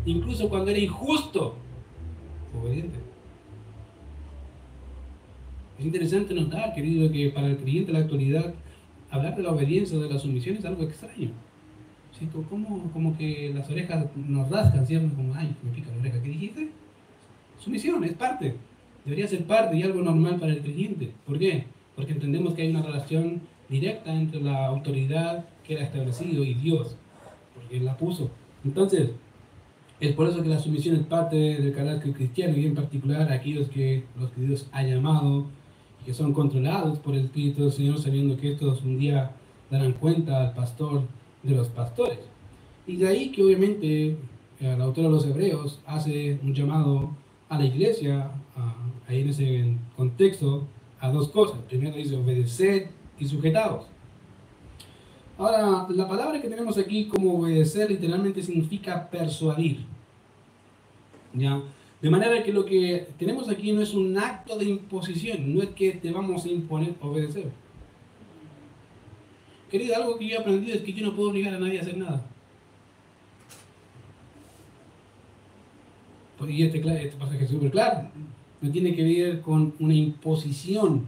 [0.06, 1.56] Incluso cuando era injusto,
[2.52, 3.05] fue obediente.
[5.78, 8.54] Es interesante notar, querido, que para el creyente la autoridad,
[9.10, 11.32] hablar de la obediencia o de la sumisión es algo extraño.
[12.50, 15.14] Como, como que las orejas nos rascan, ¿cierto?
[15.16, 16.22] Como, ay, me pica la oreja.
[16.22, 16.70] ¿Qué dijiste?
[17.60, 18.56] Sumisión, es parte.
[19.04, 21.12] Debería ser parte y algo normal para el creyente.
[21.26, 21.66] ¿Por qué?
[21.94, 26.96] Porque entendemos que hay una relación directa entre la autoridad que era establecido y Dios,
[27.54, 28.32] porque Él la puso.
[28.64, 29.12] Entonces,
[30.00, 33.70] es por eso que la sumisión es parte del carácter cristiano y en particular aquellos
[33.70, 35.48] que los que Dios ha llamado
[36.06, 39.32] que son controlados por el Espíritu del Señor, sabiendo que estos un día
[39.70, 41.02] darán cuenta al pastor
[41.42, 42.20] de los pastores.
[42.86, 44.16] Y de ahí que obviamente
[44.60, 47.10] el autor de los Hebreos hace un llamado
[47.50, 48.32] a la iglesia,
[49.08, 50.68] ahí en ese contexto,
[51.00, 51.60] a dos cosas.
[51.68, 52.90] Primero dice obedecer
[53.20, 53.86] y sujetados.
[55.38, 59.86] Ahora, la palabra que tenemos aquí como obedecer literalmente significa persuadir.
[61.34, 61.62] ¿Ya?
[62.06, 65.70] De manera que lo que tenemos aquí no es un acto de imposición, no es
[65.70, 67.52] que te vamos a imponer obedecer.
[69.72, 71.82] Querido, algo que yo he aprendido es que yo no puedo obligar a nadie a
[71.82, 72.24] hacer nada.
[76.48, 78.08] y este, este pasaje es súper claro,
[78.62, 81.08] no tiene que ver con una imposición,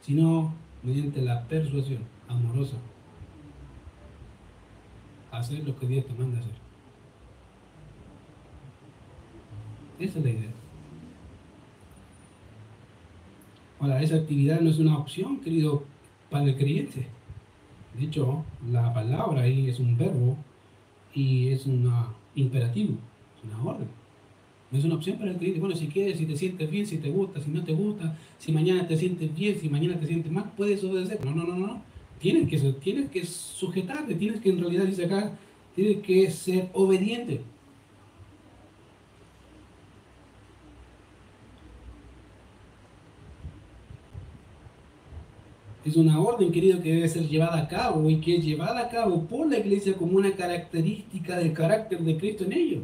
[0.00, 2.78] sino mediante la persuasión amorosa.
[5.30, 6.65] Hacer lo que Dios te manda hacer.
[9.98, 10.50] Esa es la idea.
[13.78, 15.84] Ahora, esa actividad no es una opción, querido
[16.30, 17.06] Padre creyente.
[17.96, 20.36] De hecho, la palabra ahí es un verbo
[21.14, 21.90] y es un
[22.34, 22.94] imperativo,
[23.38, 23.88] es una orden.
[24.70, 25.60] No es una opción para el creyente.
[25.60, 28.52] Bueno, si quieres, si te sientes bien, si te gusta, si no te gusta, si
[28.52, 31.24] mañana te sientes bien, si mañana te sientes mal, puedes obedecer.
[31.24, 31.82] No, no, no, no.
[32.18, 35.32] Tienes que, tienes que sujetarte, tienes que en realidad, dice acá,
[35.74, 37.42] tienes que ser obediente.
[45.86, 48.88] Es una orden, querido, que debe ser llevada a cabo y que es llevada a
[48.88, 52.82] cabo por la iglesia como una característica del carácter de Cristo en ellos.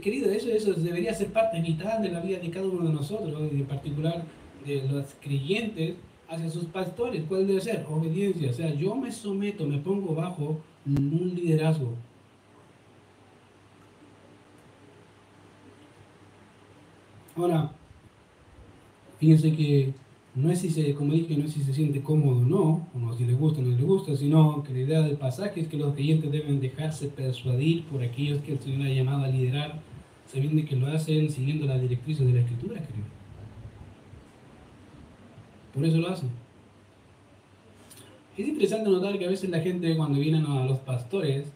[0.00, 3.38] querido, eso, eso debería ser parte vital de la vida de cada uno de nosotros,
[3.52, 4.24] en particular
[4.64, 7.22] de los creyentes hacia sus pastores.
[7.28, 7.84] ¿Cuál debe ser?
[7.90, 8.50] Obediencia.
[8.50, 11.94] O sea, yo me someto, me pongo bajo un liderazgo.
[17.36, 17.72] Ahora,
[19.18, 19.92] fíjense que
[20.34, 22.98] no es si se, como dije, no es si se siente cómodo o no, o
[22.98, 25.68] no si le gusta o no le gusta, sino que la idea del pasaje es
[25.68, 29.80] que los creyentes deben dejarse persuadir por aquellos que el Señor ha llamado a liderar,
[30.32, 33.06] sabiendo que lo hacen siguiendo las directrices de la Escritura, querido.
[35.74, 36.30] Por eso lo hacen.
[38.36, 41.46] Es interesante notar que a veces la gente cuando vienen a los pastores,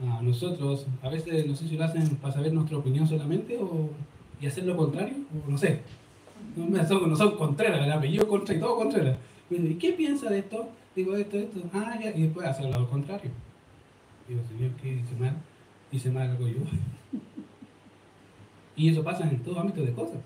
[0.00, 3.90] a nosotros, a veces no sé si lo hacen para saber nuestra opinión solamente o
[4.40, 5.14] y hacer lo contrario,
[5.46, 5.80] o no sé,
[6.56, 9.16] no, son, no son Contreras, el apellido contra y todo Contreras.
[9.50, 10.68] ¿y qué piensa de esto?
[10.94, 13.30] Digo, esto, esto, ah, ya, y después hacer lo contrario.
[14.26, 15.36] Digo, Señor, ¿qué dice mal?
[15.92, 16.60] Dice mal algo yo.
[18.76, 20.18] y eso pasa en todo ámbito de cosas.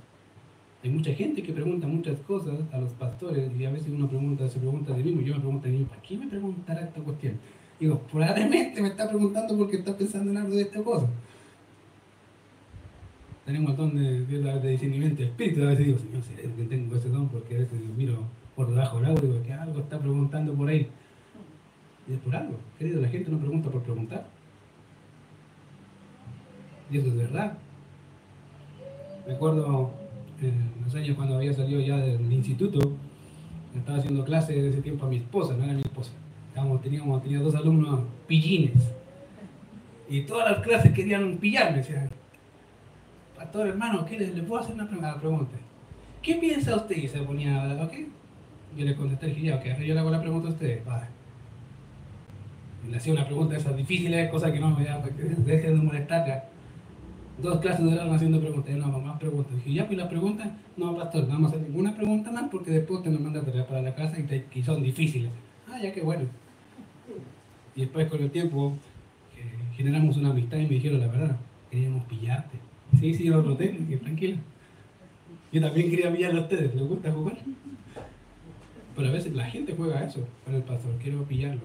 [0.82, 4.48] Hay mucha gente que pregunta muchas cosas a los pastores y a veces uno pregunta,
[4.48, 7.34] se pregunta de mismo, yo me pregunto de mí, ¿para qué me preguntará esta cuestión?
[7.78, 11.06] Digo, probablemente me está preguntando porque está pensando en algo de esta cosa
[13.50, 15.62] tenemos un montón de, de, de discernimiento de espíritu.
[15.62, 18.22] A veces digo, Señor, si que tengo ese don, porque a veces miro
[18.54, 20.88] por debajo del agua y digo, que algo está preguntando por ahí.
[22.08, 22.54] Y es por algo.
[22.78, 24.26] Querido, la gente no pregunta por preguntar.
[26.90, 27.58] Y eso es verdad.
[29.26, 29.90] Me acuerdo
[30.40, 32.78] en los años cuando había salido ya del instituto,
[33.76, 36.12] estaba haciendo clases de ese tiempo a mi esposa, no era mi esposa.
[36.48, 38.74] Estábamos, teníamos, tenía dos alumnos pillines.
[40.08, 41.82] Y todas las clases querían pillarme.
[43.40, 44.86] Pastor hermano, ¿qué le, puedo hacer una
[45.18, 45.56] pregunta?
[46.20, 46.94] ¿Qué piensa usted?
[46.94, 47.94] Y se ponía, ¿ok?
[48.76, 51.06] Yo le contesté, dije, ya, ok, yo le hago la pregunta a usted, vale.
[52.86, 54.98] Y le hacía una pregunta de esas difíciles, cosas que no, ya,
[55.38, 56.50] dejen de molestar,
[57.38, 59.56] Dos clases duraron haciendo preguntas, no, más preguntas.
[59.56, 62.70] Dije, ya, pues las preguntas, no, pastor, no vamos a hacer ninguna pregunta más porque
[62.70, 65.30] después te me mandas para la casa y, y son difíciles.
[65.66, 66.24] Ah, ya que bueno.
[67.74, 68.76] Y después con el tiempo
[69.74, 71.36] generamos una amistad y me dijeron la verdad,
[71.70, 72.69] queríamos pillarte.
[72.98, 73.68] Sí, sí, lo noté,
[74.02, 74.38] tranquilo.
[75.52, 77.38] Yo también quería pillarlo a ustedes, ¿les gusta jugar?
[78.96, 81.62] Pero a veces la gente juega eso con el pastor, quiero pillarlo.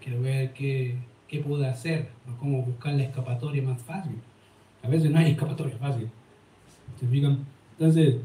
[0.00, 0.96] Quiero ver qué,
[1.28, 4.16] qué puedo hacer, cómo buscar la escapatoria más fácil.
[4.82, 6.08] A veces no hay escapatoria fácil.
[6.98, 7.44] ¿Se fijan?
[7.78, 8.16] Entonces,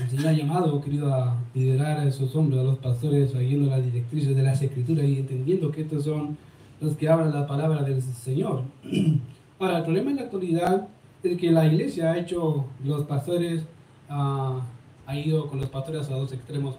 [0.00, 4.34] el Señor ha llamado, querido, liderar a esos hombres, a los pastores, siguiendo las directrices
[4.34, 6.38] de las escrituras y entendiendo que estos son
[6.80, 8.62] los que hablan la palabra del Señor.
[9.58, 10.88] Ahora, el problema en la actualidad
[11.22, 13.62] es que la iglesia ha hecho, los pastores,
[14.08, 14.60] uh,
[15.06, 16.76] ha ido con los pastores a dos extremos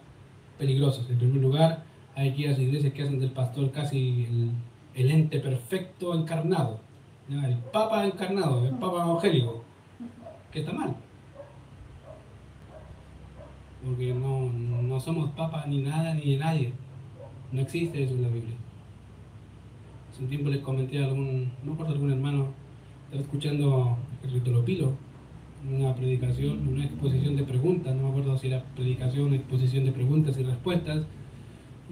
[0.57, 1.07] peligrosos.
[1.09, 1.83] En primer lugar,
[2.15, 4.27] hay aquellas iglesias que hacen del pastor casi
[4.95, 6.79] el, ente perfecto encarnado,
[7.29, 9.63] el papa encarnado, el papa evangélico,
[10.51, 10.95] que está mal.
[13.85, 16.73] Porque no, no somos papas ni nada ni de nadie.
[17.51, 18.55] No existe eso en la Biblia
[20.19, 22.53] un tiempo les comenté a algún, no recuerdo algún hermano,
[23.05, 24.93] estaba escuchando el Pilo,
[25.69, 30.37] una predicación, una exposición de preguntas, no me acuerdo si era predicación, exposición de preguntas
[30.39, 31.03] y respuestas.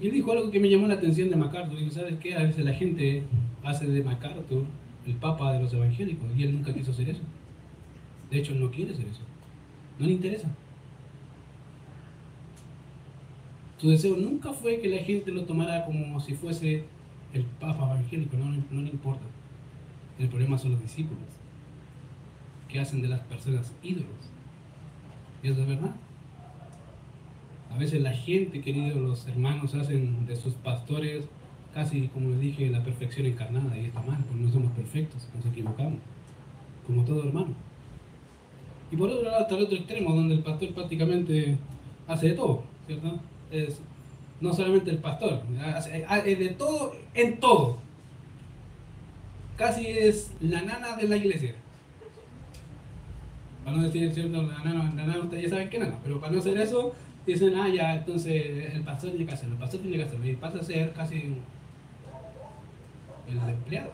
[0.00, 1.78] Y él dijo algo que me llamó la atención de MacArthur.
[1.78, 2.34] Dijo, ¿sabes qué?
[2.34, 3.22] A veces la gente
[3.62, 4.64] hace de MacArthur
[5.06, 7.22] el papa de los evangélicos y él nunca quiso hacer eso.
[8.30, 9.22] De hecho, no quiere hacer eso.
[9.98, 10.48] No le interesa.
[13.78, 16.84] Su deseo nunca fue que la gente lo tomara como si fuese
[17.32, 19.24] el Papa evangélico, no, no le importa.
[20.18, 21.24] El problema son los discípulos,
[22.68, 24.08] que hacen de las personas ídolos.
[25.42, 25.94] Y eso es verdad.
[27.70, 31.24] A veces la gente, queridos, los hermanos hacen de sus pastores
[31.72, 35.46] casi, como les dije, la perfección encarnada y está mal, porque no somos perfectos, nos
[35.46, 36.00] equivocamos,
[36.86, 37.54] como todo hermano.
[38.90, 41.56] Y por otro lado está el otro extremo, donde el pastor prácticamente
[42.08, 43.20] hace de todo, ¿cierto?
[43.52, 43.80] Es
[44.40, 47.78] no solamente el pastor, de todo en todo.
[49.56, 51.54] Casi es la nana de la iglesia.
[53.64, 54.42] Para no decir, ¿cierto?
[54.42, 56.94] La nana, la nana ustedes ya saben qué nana, pero para no hacer eso,
[57.26, 60.36] dicen, ah, ya, entonces el pastor tiene que hacerlo, el pastor tiene que hacerlo, y
[60.36, 61.36] pasa a ser casi
[63.28, 63.92] el empleado.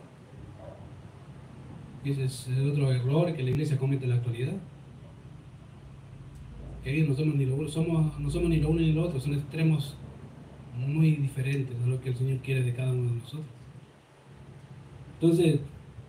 [2.04, 4.52] Y ese es otro error que la iglesia comete en la actualidad.
[6.84, 9.34] Que no somos, ni lo, somos, no somos ni lo uno ni lo otro, son
[9.34, 9.96] extremos
[10.76, 13.46] muy diferentes a lo que el Señor quiere de cada uno de nosotros.
[15.20, 15.60] Entonces,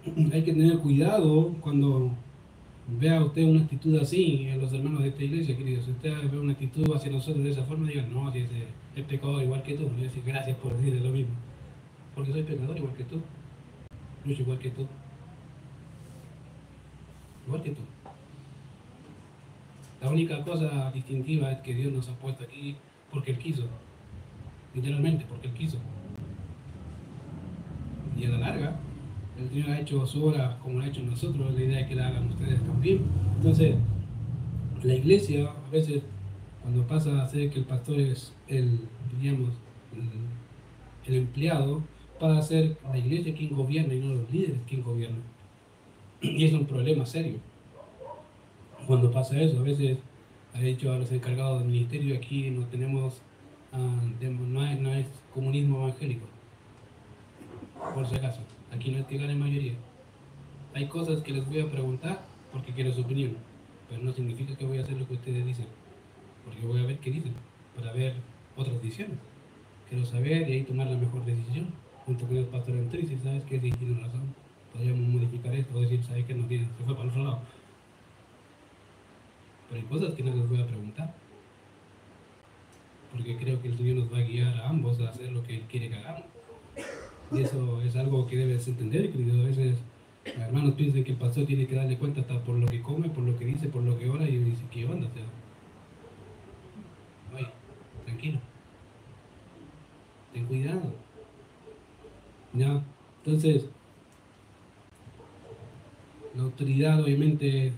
[0.33, 2.11] hay que tener cuidado cuando
[2.87, 5.85] vea usted una actitud así en los hermanos de esta iglesia, queridos.
[5.85, 9.43] Si usted ve una actitud hacia nosotros de esa forma, diga, no, si es, pecador
[9.43, 9.87] igual que tú.
[9.87, 11.33] A decir, gracias por decirle lo mismo.
[12.15, 13.21] Porque soy pecador igual que tú.
[14.25, 14.87] Lucho igual que tú.
[17.45, 17.81] Igual que tú.
[20.01, 22.75] La única cosa distintiva es que Dios nos ha puesto aquí
[23.11, 23.67] porque Él quiso.
[24.73, 25.77] Literalmente, porque Él quiso.
[28.17, 28.79] Y a la larga,
[29.39, 31.95] el Señor ha hecho su obra como lo ha hecho nosotros, la idea es que
[31.95, 33.01] la hagan ustedes también.
[33.37, 33.75] Entonces,
[34.83, 36.03] la iglesia, a veces,
[36.61, 38.81] cuando pasa a ser que el pastor es el,
[39.19, 39.51] digamos,
[41.05, 41.83] el, empleado,
[42.19, 45.21] pasa a ser la iglesia quien gobierna y no los líderes quien gobierna.
[46.21, 47.39] Y es un problema serio.
[48.87, 49.97] Cuando pasa eso, a veces
[50.53, 53.21] ha dicho a los encargados del ministerio, aquí no tenemos,
[53.73, 56.25] ah, no, es comunismo evangélico,
[57.93, 58.41] por si acaso.
[58.71, 59.73] Aquí no es que gane mayoría.
[60.73, 63.37] Hay cosas que les voy a preguntar porque quiero su opinión,
[63.89, 65.67] pero no significa que voy a hacer lo que ustedes dicen,
[66.45, 67.33] porque voy a ver qué dicen,
[67.75, 68.15] para ver
[68.55, 69.17] otras decisiones.
[69.89, 71.67] Quiero saber y ahí tomar la mejor decisión,
[72.05, 74.33] junto con el pastor Entriz, y sabes que si tiene razón,
[74.73, 77.39] podríamos modificar esto, o decir, sabes que no tiene, se fue para el otro lado.
[79.69, 81.13] Pero hay cosas que no les voy a preguntar,
[83.11, 85.55] porque creo que el Señor nos va a guiar a ambos a hacer lo que
[85.55, 86.23] Él quiere que hagamos.
[87.31, 89.41] Y eso es algo que debes entender, querido.
[89.41, 89.77] A veces
[90.25, 93.23] hermanos piensan que el pastor tiene que darle cuenta hasta por lo que come, por
[93.23, 95.07] lo que dice, por lo que ora, y dice, ¿qué onda?
[95.07, 95.23] O sea,
[97.35, 97.47] oye,
[98.05, 98.39] tranquilo.
[100.33, 100.93] Ten cuidado.
[102.53, 102.83] ¿Ya?
[103.25, 103.65] Entonces,
[106.35, 107.73] la autoridad obviamente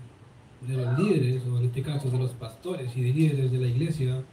[0.67, 3.67] de los líderes, o en este caso de los pastores y de líderes de la
[3.67, 4.23] iglesia,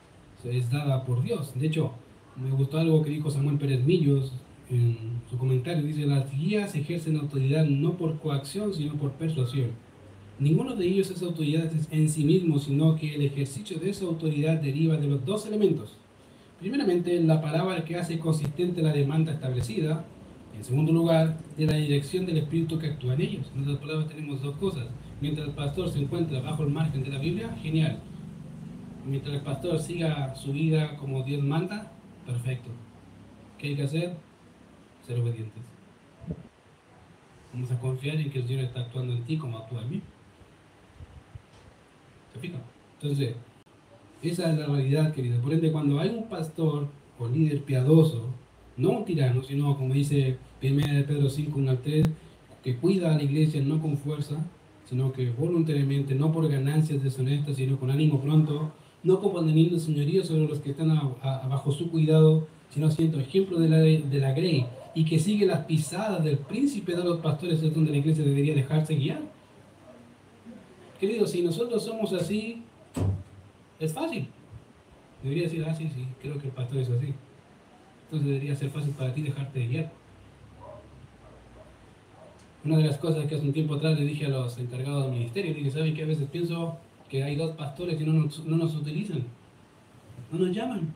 [0.50, 1.52] es dada por Dios.
[1.54, 1.92] De hecho,
[2.36, 4.32] me gustó algo que dijo Samuel Pérez Millos
[4.68, 9.70] en su comentario, dice, las guías ejercen autoridad no por coacción, sino por persuasión.
[10.38, 14.60] Ninguno de ellos es autoridad en sí mismo, sino que el ejercicio de esa autoridad
[14.60, 15.96] deriva de los dos elementos.
[16.60, 20.04] Primeramente, la palabra que hace consistente la demanda establecida.
[20.56, 23.52] En segundo lugar, de la dirección del espíritu que actúa en ellos.
[23.54, 24.86] En otras palabras, tenemos dos cosas.
[25.20, 27.98] Mientras el pastor se encuentra bajo el margen de la Biblia, genial.
[29.06, 31.92] Mientras el pastor siga su vida como Dios manda,
[32.26, 32.70] perfecto.
[33.56, 34.16] ¿Qué hay que hacer?
[35.06, 35.62] ser obedientes.
[37.52, 40.02] Vamos a confiar en que el Señor está actuando en ti como actúa en mí.
[42.34, 42.60] ¿Se fijan?
[43.00, 43.36] Entonces,
[44.22, 45.40] esa es la realidad, querido.
[45.40, 46.88] Por ende, cuando hay un pastor
[47.18, 48.26] o líder piadoso,
[48.76, 52.06] no un tirano, sino como dice 1 de Pedro 5, 1 al 3,
[52.62, 54.36] que cuida a la iglesia no con fuerza,
[54.86, 60.48] sino que voluntariamente, no por ganancias deshonestas, sino con ánimo pronto, no componiendo señorío sobre
[60.48, 60.88] los que están
[61.22, 65.66] bajo su cuidado, sino siendo ejemplo de la, de la grey y que sigue las
[65.66, 69.20] pisadas del príncipe de los pastores es donde la iglesia debería dejarse guiar.
[70.98, 72.62] Querido, si nosotros somos así,
[73.78, 74.28] es fácil.
[75.22, 77.12] Debería decir, ah, sí, sí, creo que el pastor es así.
[78.04, 79.92] Entonces debería ser fácil para ti dejarte de guiar.
[82.64, 85.12] Una de las cosas que hace un tiempo atrás le dije a los encargados del
[85.12, 88.56] ministerio, dije, ¿saben que a veces pienso que hay dos pastores que no nos, no
[88.56, 89.24] nos utilizan?
[90.32, 90.92] No nos llaman.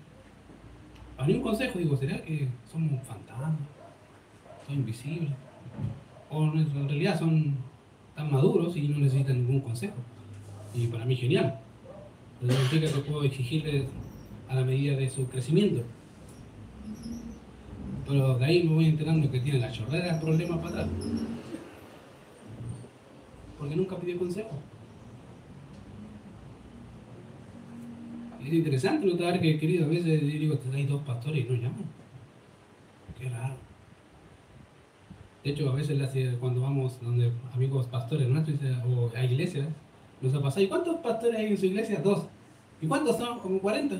[1.16, 3.54] A mí un consejo, digo, ¿será que somos fantasmas?
[4.72, 5.32] invisibles,
[6.30, 7.56] o en realidad son
[8.14, 9.96] tan maduros y no necesitan ningún consejo.
[10.74, 11.58] Y para mí genial.
[12.40, 13.86] Significa que puedo exigirles
[14.48, 15.82] a la medida de su crecimiento.
[18.06, 20.88] Pero de ahí me voy enterando que tiene la chorrera de problemas para atrás.
[23.58, 24.50] Porque nunca pidió consejo.
[28.44, 31.84] Es interesante notar que, querido, a veces digo, hay dos pastores y no llaman.
[33.18, 33.54] Qué raro.
[35.44, 39.66] De hecho, a veces cuando vamos donde amigos pastores nuestros o a iglesias,
[40.20, 42.00] nos ha pasado, ¿y cuántos pastores hay en su iglesia?
[42.02, 42.26] Dos.
[42.80, 43.38] ¿Y cuántos son?
[43.40, 43.96] Como 40.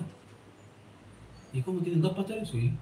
[1.53, 2.49] ¿Y cómo tienen dos pastores?
[2.49, 2.72] Sí.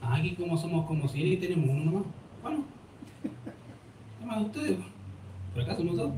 [0.00, 2.02] Aquí como somos como 100 y tenemos uno nomás.
[2.42, 2.64] Bueno,
[4.26, 4.78] más de ustedes.
[5.54, 6.12] Por acaso no dos.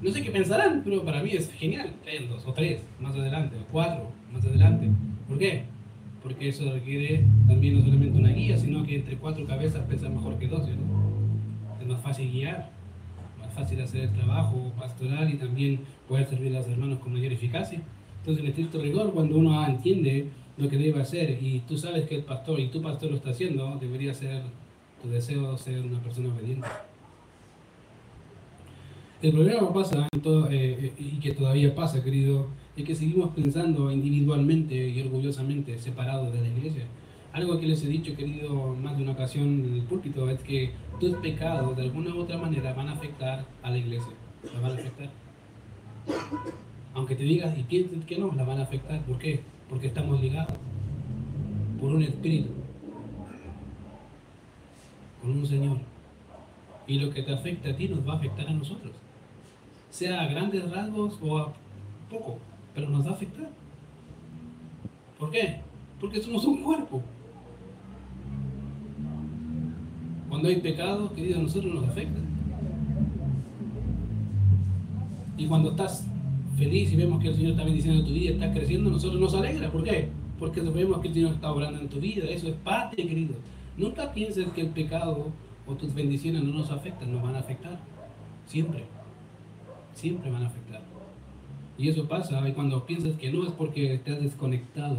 [0.00, 1.92] No sé qué pensarán, pero para mí es genial.
[2.04, 4.88] Tener dos o tres más adelante, o cuatro más adelante.
[5.26, 5.64] ¿Por qué?
[6.22, 10.38] Porque eso requiere también no solamente una guía, sino que entre cuatro cabezas pesa mejor
[10.38, 10.68] que dos.
[11.80, 12.70] Es más fácil guiar,
[13.40, 17.32] más fácil hacer el trabajo pastoral y también poder servir a los hermanos con mayor
[17.32, 17.82] eficacia.
[18.20, 22.16] Entonces, en estricto rigor, cuando uno entiende lo que debe hacer y tú sabes que
[22.16, 24.42] el pastor y tu pastor lo está haciendo, debería ser
[25.02, 26.68] tu deseo ser una persona obediente.
[29.20, 32.46] El problema pasa, todo, eh, eh, y que todavía pasa, querido,
[32.76, 36.84] es que seguimos pensando individualmente y orgullosamente separados de la iglesia.
[37.32, 40.70] Algo que les he dicho, querido, más de una ocasión en el púlpito, es que
[41.00, 44.12] tus pecados de alguna u otra manera van a afectar a la iglesia.
[44.54, 45.10] La van a afectar.
[46.94, 49.00] Aunque te digas y pienses que no, la van a afectar.
[49.00, 49.40] ¿Por qué?
[49.68, 50.54] Porque estamos ligados
[51.80, 52.50] por un espíritu,
[55.20, 55.78] con un Señor.
[56.86, 58.92] Y lo que te afecta a ti nos va a afectar a nosotros
[59.90, 61.52] sea a grandes rasgos o a
[62.10, 62.38] poco,
[62.74, 63.50] pero nos va a afectar.
[65.18, 65.60] ¿Por qué?
[66.00, 67.02] Porque somos un cuerpo.
[70.28, 72.20] Cuando hay pecado, querido, a nosotros nos afecta.
[75.36, 76.06] Y cuando estás
[76.56, 79.70] feliz y vemos que el Señor está bendiciendo tu vida, está creciendo, nosotros nos alegra.
[79.70, 80.08] ¿Por qué?
[80.38, 82.26] Porque vemos que el Señor está obrando en tu vida.
[82.28, 83.34] Eso es parte, querido.
[83.76, 85.28] Nunca pienses que el pecado
[85.66, 87.78] o tus bendiciones no nos afectan, nos van a afectar.
[88.46, 88.84] Siempre
[89.98, 90.80] siempre van a afectar.
[91.76, 94.98] Y eso pasa y cuando piensas que no es porque estás desconectado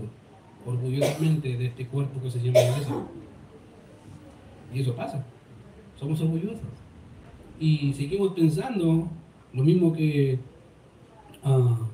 [0.65, 2.95] orgullosamente de este cuerpo que se llama iglesia.
[4.73, 5.25] Y eso pasa.
[5.99, 6.59] Somos orgullosos.
[7.59, 9.09] Y seguimos pensando
[9.53, 10.39] lo mismo que,
[11.43, 11.85] uh,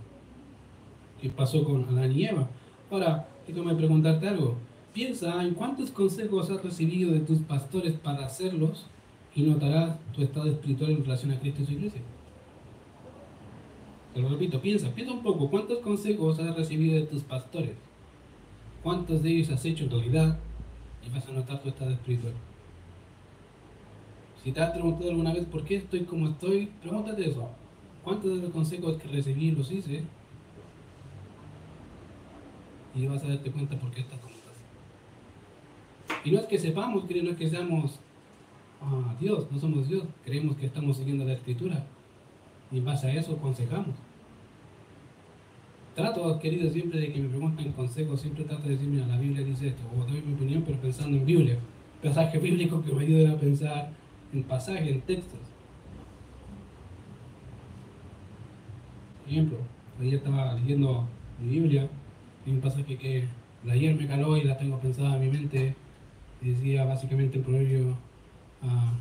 [1.19, 2.47] que pasó con Adán y Eva.
[2.91, 4.55] Ahora, déjame preguntarte algo.
[4.93, 8.85] Piensa en cuántos consejos has recibido de tus pastores para hacerlos
[9.33, 12.01] y notarás tu estado espiritual en relación a Cristo y su iglesia.
[14.15, 17.75] Te lo repito, piensa, piensa un poco, ¿cuántos consejos has recibido de tus pastores?
[18.81, 20.39] ¿Cuántos de ellos has hecho en realidad?
[21.05, 22.31] Y vas a notar tu estado espiritual.
[24.41, 27.49] Si te has preguntado alguna vez por qué estoy como estoy, pregúntate eso.
[28.05, 30.05] ¿Cuántos de los consejos que recibí los hice?
[32.95, 34.53] Y vas a darte cuenta por qué estás como estás.
[36.23, 37.99] Y no es que sepamos, no es que seamos
[38.81, 41.85] ah, Dios, no somos Dios, creemos que estamos siguiendo la escritura.
[42.71, 44.04] Y en base a eso aconsejamos.
[45.95, 49.45] Trato, querido, siempre de que me pregunten consejos, siempre trato de decir, mira, la Biblia
[49.45, 51.57] dice esto, o doy mi opinión, pero pensando en Biblia.
[52.03, 53.91] Pasaje bíblico que me ayuda a pensar
[54.33, 55.39] en pasajes, en textos.
[59.23, 59.57] Por ejemplo,
[60.01, 61.07] ayer estaba leyendo
[61.39, 61.87] mi Biblia
[62.45, 63.25] un pasaje que
[63.67, 65.75] ayer me caló y la tengo pensada en mi mente
[66.41, 67.97] y decía básicamente en proverbio
[68.61, 68.93] ah,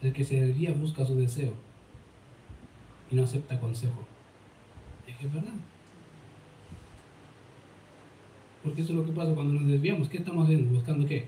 [0.00, 1.54] el que se desvía busca su deseo
[3.10, 4.06] y no acepta consejo.
[5.06, 5.54] Es que es verdad.
[8.62, 10.08] Porque eso es lo que pasa cuando nos desviamos.
[10.08, 10.72] ¿Qué estamos haciendo?
[10.72, 11.26] ¿Buscando qué?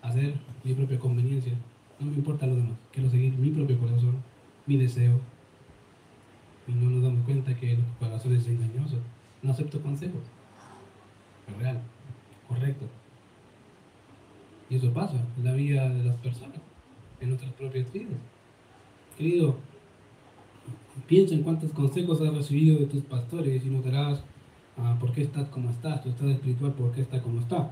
[0.00, 1.52] Hacer mi propia conveniencia.
[2.00, 2.78] No me importa lo demás.
[2.90, 4.16] Quiero seguir mi propio corazón,
[4.66, 5.20] mi deseo.
[6.66, 8.96] Y no nos damos cuenta que el corazón es engañoso.
[9.42, 10.22] No acepto consejos.
[11.48, 11.80] Es real.
[12.48, 12.86] Correcto.
[14.70, 16.58] Y eso pasa en la vida de las personas,
[17.20, 18.18] en nuestras propias vidas.
[19.18, 19.56] Querido,
[21.06, 24.24] piensa en cuántos consejos has recibido de tus pastores y notarás
[24.84, 27.70] Ah, por qué estás como estás, tu estado espiritual, por qué está como está.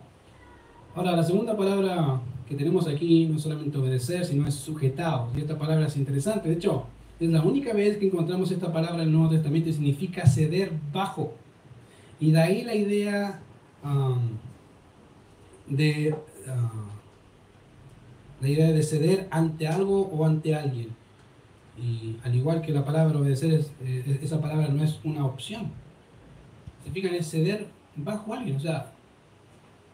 [0.94, 5.28] Ahora, la segunda palabra que tenemos aquí no es solamente obedecer, sino es sujetado.
[5.36, 6.48] Y esta palabra es interesante.
[6.48, 6.84] De hecho,
[7.18, 10.72] es la única vez que encontramos esta palabra en el Nuevo Testamento y significa ceder
[10.92, 11.34] bajo.
[12.20, 13.40] Y de ahí la idea
[15.66, 16.14] de
[18.40, 20.88] la idea de ceder ante algo o ante alguien.
[21.76, 25.72] Y al igual que la palabra obedecer, es, eh, esa palabra no es una opción
[26.84, 27.66] se fijan en ceder
[27.96, 28.56] bajo alguien.
[28.56, 28.92] O sea,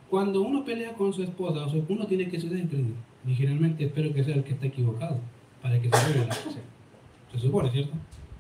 [0.09, 2.67] cuando uno pelea con su esposa, o uno tiene que ceder,
[3.27, 5.19] y generalmente espero que sea el que está equivocado,
[5.63, 6.61] para que se arregle la cosa.
[7.33, 7.93] Se supone, ¿cierto?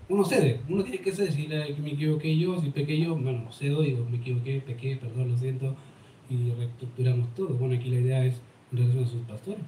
[0.09, 1.49] Uno cede, uno tiene que ceder, si
[1.82, 5.74] me equivoqué yo, si pequé yo, bueno, cedo, digo, me equivoqué, pequé, perdón, lo siento,
[6.30, 7.49] y reestructuramos todo.
[7.55, 8.40] Bueno, aquí la idea es
[8.70, 9.64] en relación a sus pastores.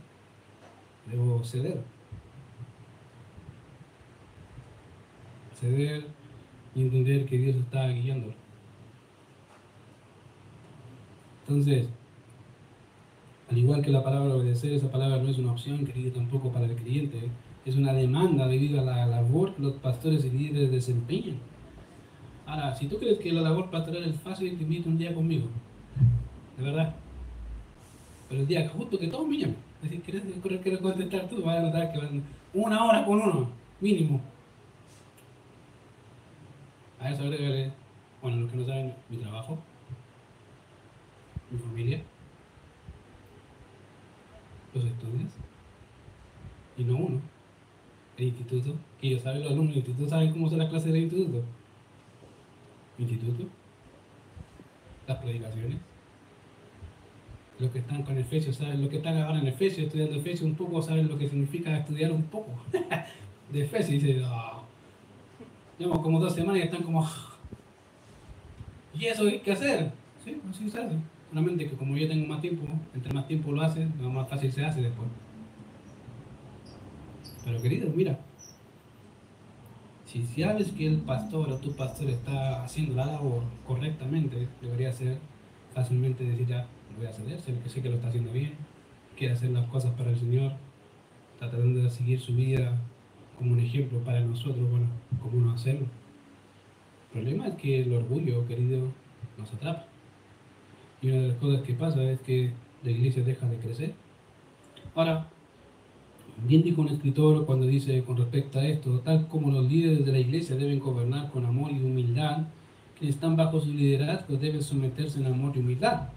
[1.10, 1.80] Debo ceder.
[5.60, 6.06] Ceder
[6.76, 8.34] y entender que Dios está guiándolo.
[11.48, 11.86] Entonces,
[13.50, 16.66] al igual que la palabra obedecer, esa palabra no es una opción, querido, tampoco para
[16.66, 17.30] el creyente.
[17.64, 21.38] Es una demanda debido a la labor que los pastores y líderes desempeñan.
[22.46, 25.48] Ahora, si tú crees que la labor pastoral es fácil, te invito un día conmigo.
[26.58, 26.94] de verdad.
[28.28, 31.42] Pero el día justo que todos me llaman, es decir, ¿quieres, contestar tú?
[31.42, 32.22] Vas a notar que van
[32.52, 33.48] una hora con uno,
[33.80, 34.20] mínimo.
[37.00, 37.70] A eso agregarle,
[38.20, 39.58] bueno, los que no saben, mi trabajo,
[41.50, 42.02] mi familia,
[44.74, 45.30] los estudios,
[46.76, 47.20] y no uno,
[48.16, 51.02] el instituto, que ellos saben, los alumnos del instituto saben cómo son las clases del
[51.02, 51.44] instituto.
[52.98, 53.44] Instituto,
[55.06, 55.78] las predicaciones,
[57.58, 60.54] los que están con Efesios saben lo que están ahora en Efesios, estudiando Efesios un
[60.54, 62.52] poco, saben lo que significa estudiar un poco
[63.52, 63.90] de Efesios.
[63.90, 64.62] Y dicen, oh.
[65.78, 67.36] llevamos como dos semanas y están como, ah".
[68.94, 69.90] ¿y eso que hacer?
[70.24, 70.96] Sí, así se hace.
[71.30, 74.64] Solamente que como yo tengo más tiempo, entre más tiempo lo hace, más fácil se
[74.64, 75.08] hace después.
[77.44, 78.18] Pero querido, mira,
[80.06, 85.18] si sabes que el pastor o tu pastor está haciendo la labor correctamente, debería ser
[85.74, 86.66] fácilmente decir ya,
[86.96, 88.54] voy a ceder, sé que sé que lo está haciendo bien,
[89.16, 90.52] quiere hacer las cosas para el Señor,
[91.34, 92.74] está tratando de seguir su vida
[93.36, 94.86] como un ejemplo para nosotros, bueno,
[95.22, 95.86] cómo no hacerlo.
[97.12, 98.88] El problema es que el orgullo, querido,
[99.36, 99.86] nos atrapa.
[101.00, 103.94] Y una de las cosas que pasa es que la iglesia deja de crecer.
[104.94, 105.28] Ahora,
[106.46, 110.12] bien dijo un escritor cuando dice con respecto a esto, tal como los líderes de
[110.12, 112.46] la iglesia deben gobernar con amor y humildad,
[112.98, 116.08] quienes están bajo su liderazgo deben someterse en amor y humildad.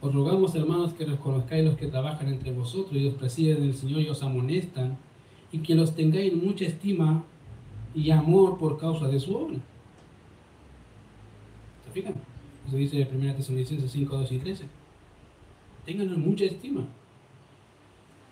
[0.00, 4.00] Os rogamos, hermanos, que reconozcáis los que trabajan entre vosotros y os presiden el Señor
[4.00, 4.96] y os amonestan,
[5.52, 7.24] y que los tengáis mucha estima
[7.94, 9.58] y amor por causa de su obra.
[11.84, 12.31] ¿Se fijan?
[12.66, 14.64] Eso dice 1 Tesalonicenses 5, 2 y 13.
[15.84, 16.86] Ténganlo mucha estima.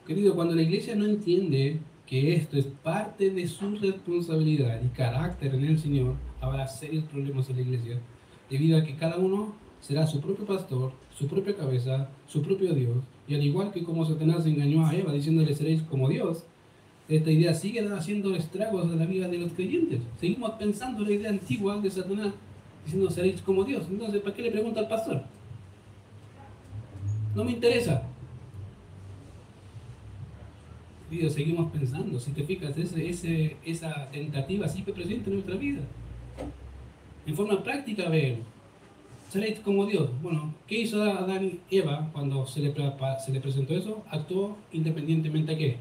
[0.06, 5.54] Querido, cuando la iglesia no entiende que esto es parte de su responsabilidad y carácter
[5.54, 8.00] en el Señor, habrá serios problemas en la iglesia,
[8.48, 12.96] debido a que cada uno será su propio pastor, su propia cabeza, su propio Dios.
[13.28, 16.44] Y al igual que como Satanás engañó a Eva diciéndole seréis como Dios,
[17.08, 20.00] esta idea sigue haciendo estragos de la vida de los creyentes.
[20.18, 22.32] Seguimos pensando la idea antigua de Satanás
[22.84, 23.86] diciendo seréis como Dios.
[23.90, 25.22] Entonces, ¿para qué le pregunta al pastor?
[27.34, 28.02] No me interesa.
[31.10, 35.80] Y seguimos pensando, si te fijas, ese, ese, esa tentativa sigue presente en nuestra vida.
[37.26, 38.38] En forma práctica, ver
[39.30, 40.10] seréis como Dios.
[40.22, 42.74] Bueno, ¿qué hizo Adán y Eva cuando se le,
[43.24, 44.04] se le presentó eso?
[44.10, 45.76] Actuó independientemente a qué.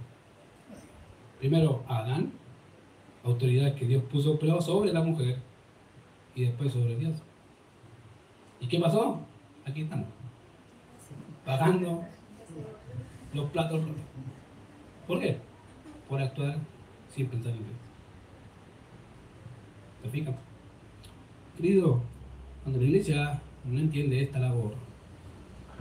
[1.39, 2.31] Primero Adán,
[3.23, 5.37] autoridad que Dios puso sobre la mujer
[6.39, 7.17] y después sobre Dios.
[8.61, 9.19] ¿Y qué pasó?
[9.65, 10.07] Aquí estamos.
[11.45, 12.05] Pagando
[13.33, 13.81] los platos.
[15.05, 15.37] ¿Por qué?
[16.07, 16.57] Por actuar
[17.13, 17.77] sin pensar en Dios.
[20.01, 20.35] ¿Te fijas?
[21.57, 22.01] Querido,
[22.63, 24.75] cuando la iglesia no entiende esta labor,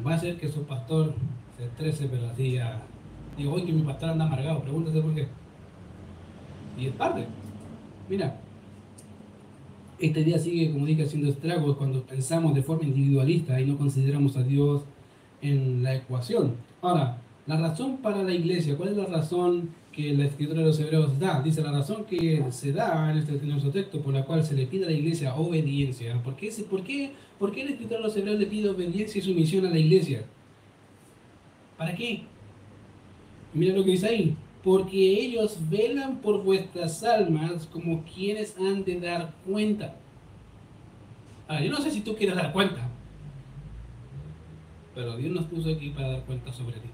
[0.05, 1.15] va a hacer que su pastor
[1.57, 2.59] se estrese, pero así.
[3.37, 5.29] Digo, hoy que mi pastor anda amargado, pregúntese por qué.
[6.77, 7.27] Y es parte.
[8.09, 8.41] Mira,
[9.99, 14.37] este día sigue, como dije, haciendo estragos cuando pensamos de forma individualista y no consideramos
[14.37, 14.83] a Dios
[15.43, 16.55] en la ecuación.
[16.83, 20.79] Ahora, la razón para la iglesia, ¿cuál es la razón que la escritura de los
[20.79, 21.43] hebreos da.
[21.43, 24.65] Dice la razón que se da en este nuestro texto por la cual se le
[24.69, 26.23] pide a la iglesia obediencia.
[26.23, 29.23] ¿Por qué, por qué, por qué el escritor de los hebreos le pide obediencia y
[29.23, 30.25] sumisión a la iglesia?
[31.77, 32.23] ¿Para qué?
[33.53, 34.37] Mira lo que dice ahí.
[34.63, 39.97] Porque ellos velan por vuestras almas como quienes han de dar cuenta.
[41.47, 42.89] Ahora, yo no sé si tú quieres dar cuenta,
[44.95, 46.89] pero Dios nos puso aquí para dar cuenta sobre ti.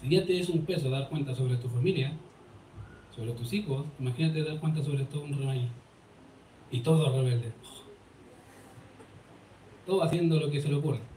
[0.00, 2.12] Si ya te es un peso dar cuenta sobre tu familia,
[3.14, 5.68] sobre tus hijos, imagínate dar cuenta sobre todo un rebaño.
[6.70, 7.52] Y todo rebelde.
[9.84, 11.11] Todo haciendo lo que se le ocurre.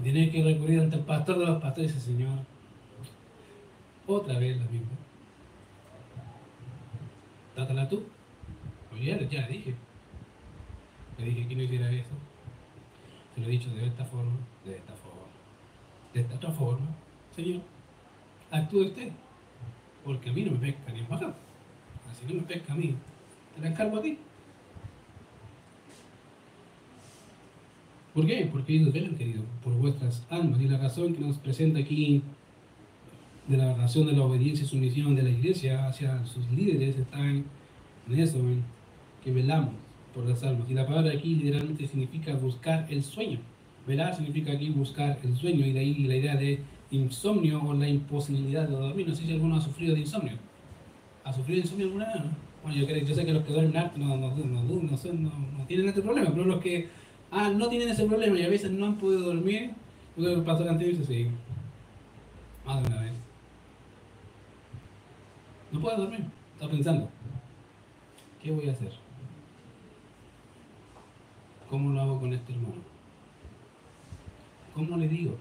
[0.00, 2.38] Y tiene que recurrir ante el pastor de los pastores y dice, Señor,
[4.06, 4.88] otra vez la misma.
[7.54, 8.02] Trátala tú.
[8.92, 9.74] Oye, ya le dije.
[11.18, 12.30] Le dije que no hiciera eso
[13.40, 15.22] lo he dicho de esta forma, de esta forma,
[16.12, 16.86] de esta otra forma.
[17.34, 17.62] Señor,
[18.50, 19.12] actúe usted,
[20.04, 21.34] porque a mí no me pesca ni bajar.
[22.10, 22.94] Así no me pesca a mí,
[23.54, 24.18] te la encargo a ti.
[28.14, 28.48] ¿Por qué?
[28.50, 30.60] Porque ellos velan, querido, por vuestras almas.
[30.60, 32.22] Y la razón que nos presenta aquí
[33.46, 37.18] de la razón de la obediencia y sumisión de la iglesia hacia sus líderes está
[37.20, 37.44] en,
[38.10, 38.62] eso, en
[39.22, 39.74] que velamos
[40.14, 40.68] por las almas.
[40.68, 43.38] Y la palabra aquí literalmente significa buscar el sueño.
[43.86, 47.88] Velar significa aquí buscar el sueño y de ahí la idea de insomnio o la
[47.88, 49.08] imposibilidad de dormir.
[49.08, 50.34] No sé si alguno ha sufrido de insomnio.
[51.24, 52.22] ¿Ha sufrido de insomnio alguna vez?
[52.62, 54.88] Bueno, yo, creo, yo sé que los que duermen harto no, no, no, no,
[55.58, 56.88] no, tienen este problema, pero los que
[57.30, 59.72] ah, no tienen ese problema y a veces no han podido dormir,
[60.16, 61.30] lo que pasó antes dice, sí,
[62.64, 63.12] más de una vez.
[65.72, 66.24] No puedo dormir,
[66.54, 67.08] está pensando,
[68.42, 68.92] ¿qué voy a hacer?
[71.68, 72.82] ¿Cómo lo hago con este hermano?
[74.74, 75.36] ¿Cómo le digo?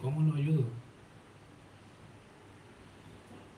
[0.00, 0.64] ¿Cómo lo ayudo?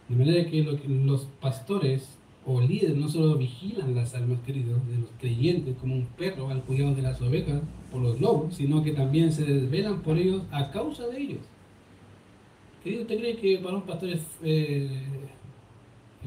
[0.09, 5.11] De manera que los pastores o líderes no solo vigilan las almas queridas de los
[5.20, 9.32] creyentes como un perro al cuidado de las ovejas por los lobos, sino que también
[9.32, 11.40] se desvelan por ellos a causa de ellos.
[12.82, 14.11] Querido, ¿usted cree que para un pastor
[14.43, 14.90] eh,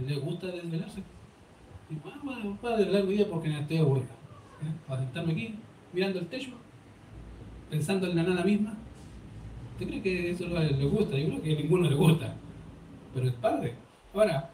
[0.07, 1.01] le gusta desvelarse?
[1.89, 4.05] Y, ah, voy a desvelar mi día porque me estoy aburrida.
[4.05, 4.71] ¿eh?
[4.87, 5.55] Para sentarme aquí,
[5.91, 6.51] mirando el techo,
[7.69, 8.77] pensando en la nada misma.
[9.73, 11.17] ¿Usted cree que eso le gusta?
[11.17, 12.35] Yo creo que a ninguno le gusta.
[13.13, 13.73] Pero es padre.
[14.13, 14.49] Ahora,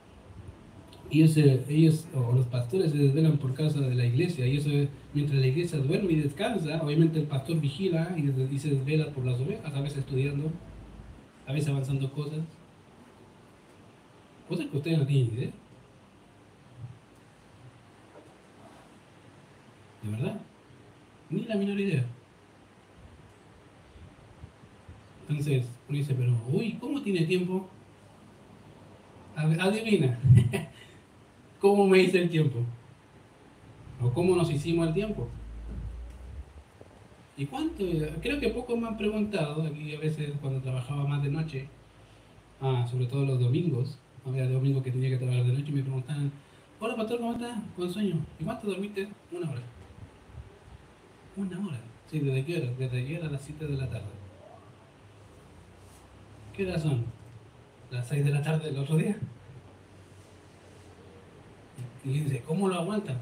[1.12, 4.48] ellos, ellos o los pastores se desvelan por causa de la iglesia.
[4.48, 4.70] Y eso
[5.14, 9.26] mientras la iglesia duerme y descansa, obviamente el pastor vigila y, y se desvela por
[9.26, 10.52] las ovejas, a veces estudiando,
[11.46, 12.40] a veces avanzando cosas.
[14.48, 15.52] Cosas que ustedes no tienen idea.
[20.04, 20.42] ¿De verdad?
[21.30, 22.06] Ni la menor idea.
[25.28, 27.70] Entonces, uno dice, pero, uy, ¿cómo tiene tiempo?
[29.36, 30.20] Adivina.
[31.62, 32.60] ¿Cómo me hice el tiempo?
[34.02, 35.28] ¿O cómo nos hicimos el tiempo?
[37.38, 37.86] ¿Y cuánto?
[38.20, 41.68] Creo que pocos me han preguntado, aquí a veces cuando trabajaba más de noche,
[42.62, 45.84] ah, sobre todo los domingos, había domingos que tenía que trabajar de noche y me
[45.84, 46.32] preguntaban,
[46.80, 47.60] hola pastor, ¿cómo estás?
[47.76, 48.16] Con sueño.
[48.40, 49.08] ¿Y cuánto dormiste?
[49.32, 49.62] Una hora.
[51.38, 51.80] Una hora.
[52.10, 52.72] Sí, ¿desde qué hora?
[52.78, 54.10] Desde ayer a las 7 de la tarde.
[56.56, 57.06] ¿Qué hora son?
[57.92, 59.16] ¿Las 6 de la tarde del otro día?
[62.04, 63.18] Y dice, ¿cómo lo aguantan?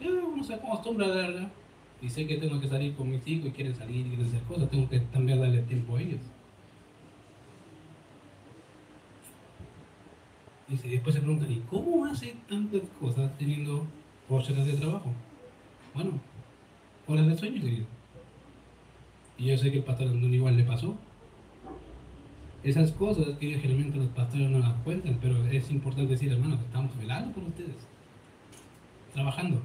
[0.00, 1.50] Yo no se acostumbra a larga
[2.00, 4.42] y sé que tengo que salir con mis hijos y quieren salir y quieren hacer
[4.42, 6.20] cosas, tengo que también darle tiempo a ellos.
[10.68, 13.86] Y después se preguntan, ¿y cómo hace tantas cosas teniendo
[14.28, 15.12] ocho horas de trabajo?
[15.94, 16.18] Bueno,
[17.06, 17.86] horas de sueño, querido.
[19.36, 20.96] Y yo sé que el pastor Andón igual le pasó.
[22.64, 26.96] Esas cosas que generalmente los pastores no las cuentan, pero es importante decir, hermanos, estamos
[26.96, 27.74] velando por ustedes,
[29.12, 29.60] trabajando.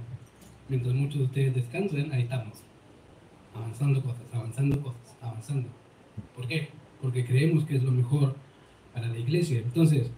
[0.67, 2.57] Mientras muchos de ustedes descansen, ahí estamos,
[3.55, 5.69] avanzando cosas, avanzando cosas, avanzando.
[6.35, 6.69] ¿Por qué?
[6.99, 8.35] Porque creemos que es lo mejor
[8.95, 9.59] para la iglesia.
[9.59, 10.09] Entonces,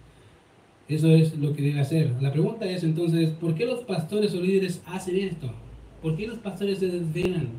[0.88, 2.16] eso es lo que debe hacer.
[2.22, 5.52] La pregunta es entonces, ¿por qué los pastores o líderes hacen esto?
[6.00, 7.50] ¿Por qué los pastores se desvelan?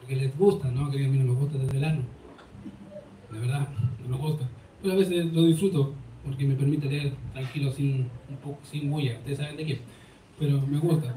[0.00, 0.90] Porque les gusta, ¿no?
[0.90, 2.02] Que a mí no me gusta desvelarme
[3.34, 3.68] de verdad,
[4.08, 4.48] no me gusta.
[4.82, 5.92] Pero a veces lo disfruto
[6.24, 9.18] porque me permite leer tranquilo, sin, un poco, sin huella.
[9.18, 9.78] Ustedes saben de qué.
[10.38, 11.14] Pero me gusta.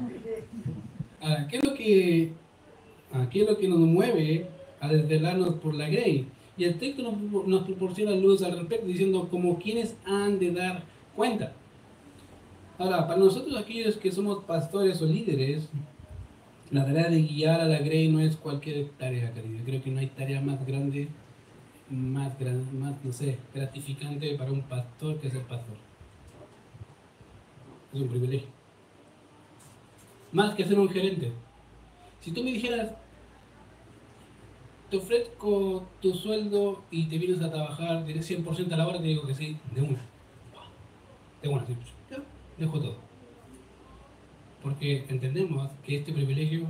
[1.50, 2.32] ¿qué, es lo que,
[3.30, 4.46] ¿Qué es lo que nos mueve
[4.80, 6.26] a desvelarnos por la Grey?
[6.56, 10.82] Y el texto nos, nos proporciona luz al respecto, diciendo como quienes han de dar
[11.14, 11.52] cuenta.
[12.78, 15.68] Ahora, para nosotros aquellos que somos pastores o líderes,
[16.70, 19.64] la tarea de guiar a la Grey no es cualquier tarea, querido.
[19.64, 21.08] Creo que no hay tarea más grande
[21.90, 22.32] más,
[22.72, 25.76] más, no sé, gratificante para un pastor que ser pastor.
[27.92, 28.48] Es un privilegio.
[30.32, 31.32] Más que ser un gerente.
[32.20, 32.90] Si tú me dijeras,
[34.90, 39.04] te ofrezco tu sueldo y te vienes a trabajar de 100% a la hora, te
[39.04, 40.00] digo que sí, de una.
[41.42, 41.76] De una, sí.
[42.58, 42.96] dejo todo.
[44.62, 46.66] Porque entendemos que este privilegio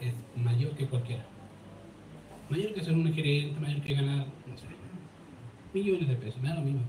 [0.00, 1.24] es mayor que cualquiera.
[2.50, 4.66] Mayor que ser un gerente, mayor que ganar, no sé,
[5.72, 6.82] millones de pesos, me da lo mismo.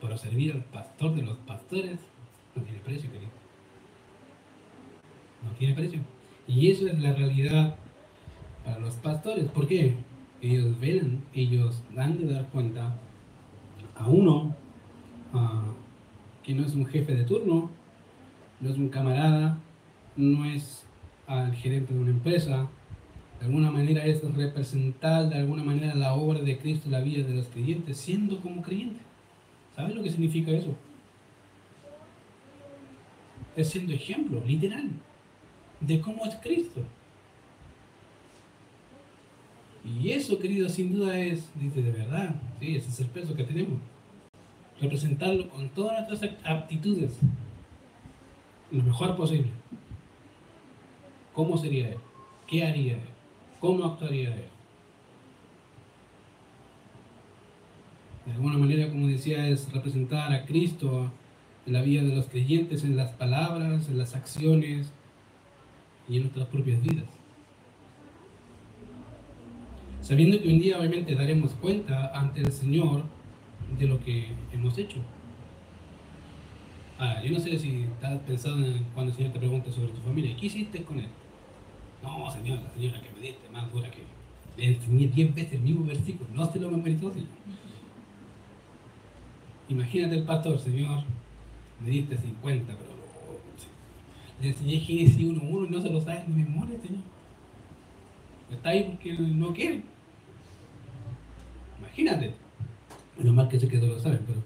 [0.00, 2.00] Pero servir al pastor de los pastores
[2.54, 3.30] no tiene precio, querido.
[5.44, 6.00] No tiene precio.
[6.46, 7.76] Y eso es la realidad
[8.64, 9.44] para los pastores.
[9.50, 9.96] ¿Por qué?
[10.40, 12.96] Ellos ven, ellos dan de dar cuenta
[13.96, 14.56] a uno
[16.42, 17.70] que no es un jefe de turno,
[18.60, 19.58] no es un camarada,
[20.16, 20.86] no es
[21.26, 22.68] al gerente de una empresa,
[23.38, 27.26] de alguna manera es representar de alguna manera la obra de Cristo en la vida
[27.26, 29.00] de los creyentes, siendo como creyente.
[29.76, 30.74] ¿Sabes lo que significa eso?
[33.54, 34.90] Es siendo ejemplo, literal,
[35.80, 36.82] de cómo es Cristo.
[39.84, 43.44] Y eso, querido, sin duda es, dice, de verdad, sí, ese es el peso que
[43.44, 43.78] tenemos.
[44.80, 47.12] Representarlo con todas nuestras aptitudes,
[48.70, 49.50] lo mejor posible.
[51.32, 51.98] ¿Cómo sería él?
[52.46, 53.17] ¿Qué haría él?
[53.60, 54.44] ¿Cómo actuaría él?
[58.26, 61.10] De alguna manera, como decía, es representar a Cristo
[61.66, 64.92] en la vida de los creyentes, en las palabras, en las acciones
[66.08, 67.06] y en nuestras propias vidas.
[70.02, 73.04] Sabiendo que un día obviamente daremos cuenta ante el Señor
[73.78, 74.98] de lo que hemos hecho.
[76.98, 80.00] Ah, yo no sé si estás pensando en cuando el Señor te pregunta sobre tu
[80.00, 81.08] familia, ¿qué hiciste con él?
[82.02, 84.02] No, Señor, la señora que me diste, más dura que
[84.56, 87.28] le enseñé 10 veces el mismo versículo, no se lo memorizó, Señor.
[89.68, 91.04] Imagínate el pastor, Señor,
[91.80, 92.98] me diste 50, pero
[94.40, 97.02] le enseñé Génesis 1.1 y no se lo sabe en memoria, Señor.
[98.50, 99.82] Está ahí porque no quiere.
[101.78, 102.34] Imagínate.
[103.22, 104.40] Lo mal que sé que todos lo saben, pero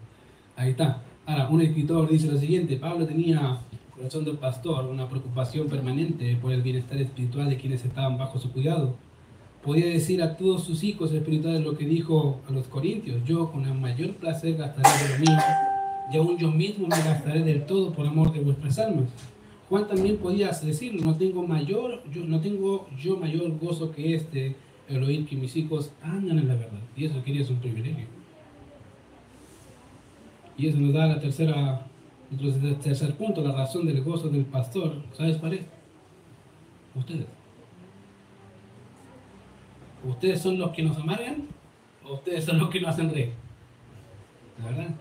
[0.57, 1.03] ahí está.
[1.27, 3.61] Ahora, un escritor dice lo siguiente, Pablo tenía
[4.03, 8.97] del pastor, una preocupación permanente por el bienestar espiritual de quienes estaban bajo su cuidado.
[9.63, 13.65] Podía decir a todos sus hijos espirituales lo que dijo a los corintios, yo con
[13.65, 15.39] el mayor placer gastaré de lo mío,
[16.13, 19.05] y aún yo mismo me gastaré del todo por amor de vuestras almas.
[19.69, 24.57] Juan también podía decirlo, no tengo mayor, yo no tengo yo mayor gozo que este,
[24.89, 26.81] el oír que mis hijos andan en la verdad.
[26.97, 28.07] Y eso quería es un privilegio.
[30.59, 31.87] Y eso nos da la tercera,
[32.41, 34.97] el tercer punto, la razón del gozo del pastor.
[35.13, 35.61] ¿Sabes cuál es?
[36.95, 37.27] Ustedes.
[40.05, 41.47] ¿Ustedes son los que nos amargan
[42.05, 43.33] o ustedes son los que nos hacen reír?
[44.59, 44.95] ¿La verdad?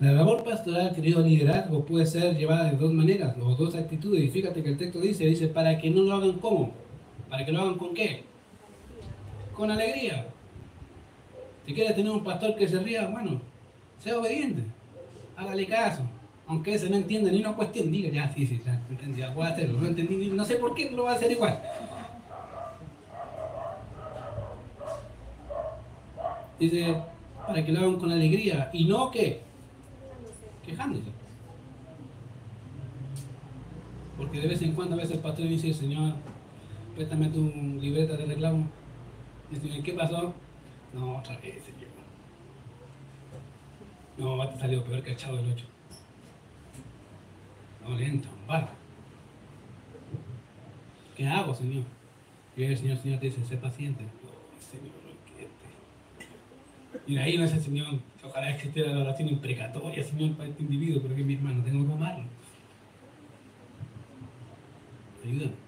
[0.00, 4.24] La labor pastoral, querido liderazgo, puede ser llevada de dos maneras, o dos actitudes.
[4.24, 6.72] Y fíjate que el texto dice, dice, para que no lo hagan como,
[7.30, 8.24] para que lo hagan con qué?
[9.54, 10.26] Con alegría.
[11.64, 13.40] Si quieres tener un pastor que se ría, bueno,
[14.00, 14.64] sea obediente.
[15.36, 16.02] Hágale caso.
[16.46, 19.48] Aunque ese no entienda ni una cuestión, diga, ya, sí, sí, ya, entendí, voy a
[19.48, 19.80] hacerlo.
[19.80, 21.58] No entendí, no sé por qué lo va a hacer igual.
[26.58, 26.96] Dice,
[27.46, 29.40] para que lo hagan con alegría y no que
[30.64, 31.10] quejándose.
[34.16, 36.14] Porque de vez en cuando a veces el pastor dice, Señor,
[36.94, 37.46] préstame tu
[37.80, 38.66] libreta de reclamo.
[39.50, 40.32] Dice, ¿qué pasó?
[40.92, 41.83] No, otra vez, Señor.
[44.16, 45.66] No, va a salido peor que el chavo del 8.
[47.82, 48.30] No, le entra.
[51.16, 51.84] ¿Qué hago, Señor?
[52.56, 54.04] Y el Señor, Señor te dice, sé paciente.
[54.24, 55.04] Oh, Señor,
[57.06, 61.02] y de ahí no el Señor, ojalá existiera la oración imprecatoria, Señor, para este individuo,
[61.02, 62.24] pero que mi hermano, tengo que amarlo.
[65.22, 65.63] Ayúdame.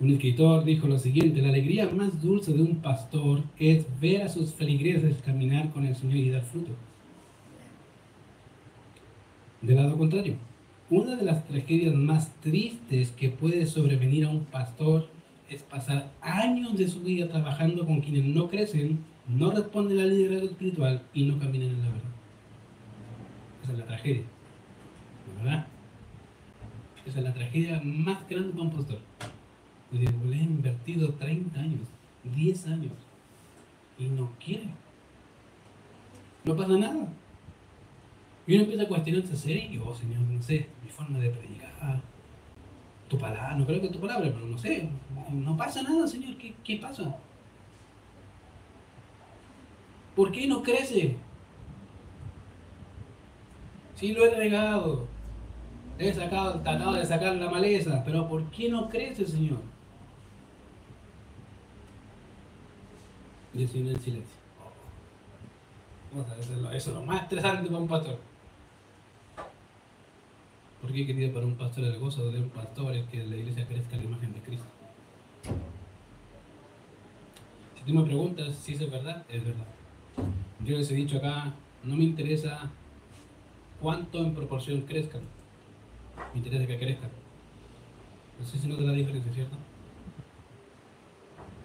[0.00, 4.28] Un escritor dijo lo siguiente, la alegría más dulce de un pastor es ver a
[4.28, 6.70] sus feligreses caminar con el Señor y dar fruto.
[9.60, 10.36] De lado contrario,
[10.88, 15.08] una de las tragedias más tristes que puede sobrevenir a un pastor
[15.50, 20.46] es pasar años de su vida trabajando con quienes no crecen, no responden al liderazgo
[20.46, 22.10] espiritual y no caminan en la verdad.
[23.64, 24.22] Esa es la tragedia.
[25.38, 25.66] ¿Verdad?
[27.04, 28.98] Esa es la tragedia más grande para un pastor.
[29.90, 31.88] Le he invertido 30 años,
[32.24, 32.92] 10 años,
[33.98, 34.68] y no quiere.
[36.44, 37.08] No pasa nada.
[38.46, 42.00] Y uno empieza a cuestionarse, serio, Señor, no sé, mi forma de predicar,
[43.08, 44.88] tu palabra, no creo que tu palabra, pero no sé,
[45.30, 47.16] no pasa nada, Señor, ¿qué, pasa?
[50.14, 51.16] ¿Por qué no crece?
[53.96, 55.06] Sí lo he regado,
[55.98, 59.58] he sacado, tratado de sacar la maleza, pero ¿por qué no crece, Señor?
[63.62, 64.38] El en silencio.
[66.72, 68.18] Eso es, lo, más estresante para un pastor.
[70.80, 73.66] ¿Por qué querido para un pastor el gozo de un pastor es que la iglesia
[73.66, 74.66] crezca la imagen de Cristo?
[77.76, 79.66] Si tú me preguntas si eso es verdad, es verdad.
[80.64, 81.52] Yo les he dicho acá,
[81.82, 82.70] no me interesa
[83.80, 85.22] cuánto en proporción crezcan.
[86.32, 87.10] Me interesa que crezcan.
[88.38, 89.56] No sé si no te la diferencia, ¿cierto?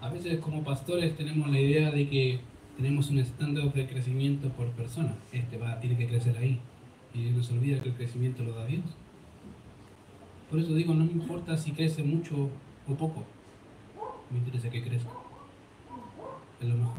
[0.03, 2.41] A veces como pastores tenemos la idea de que
[2.75, 5.15] tenemos un estándar de crecimiento por persona.
[5.31, 6.59] Este va, tiene que crecer ahí.
[7.13, 8.83] Y nos olvida que el crecimiento lo da Dios.
[10.49, 12.49] Por eso digo, no me importa si crece mucho
[12.85, 13.23] o poco.
[14.29, 15.13] Me interesa que crezca.
[16.59, 16.97] Es lo mejor.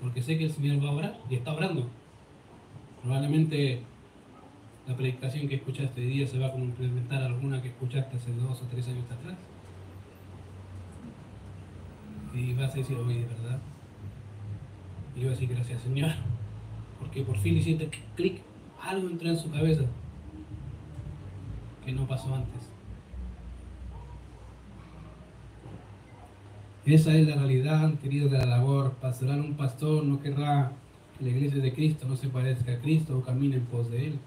[0.00, 1.86] Porque sé que el Señor va a orar y está orando.
[3.00, 3.80] Probablemente
[4.88, 8.32] la predicación que escuchaste hoy día se va a complementar a alguna que escuchaste hace
[8.32, 9.36] dos o tres años atrás
[12.34, 13.60] y vas a decir, oye, de verdad.
[15.14, 16.10] Y yo voy a decir, gracias Señor,
[16.98, 18.42] porque por fin hiciste clic,
[18.82, 19.84] algo entró en su cabeza
[21.84, 22.74] que no pasó antes.
[26.86, 29.40] Esa es la realidad, querido, de la labor pastoral.
[29.40, 30.72] Un pastor no querrá
[31.16, 34.08] que la iglesia de Cristo no se parezca a Cristo o camine en pos de
[34.08, 34.18] Él.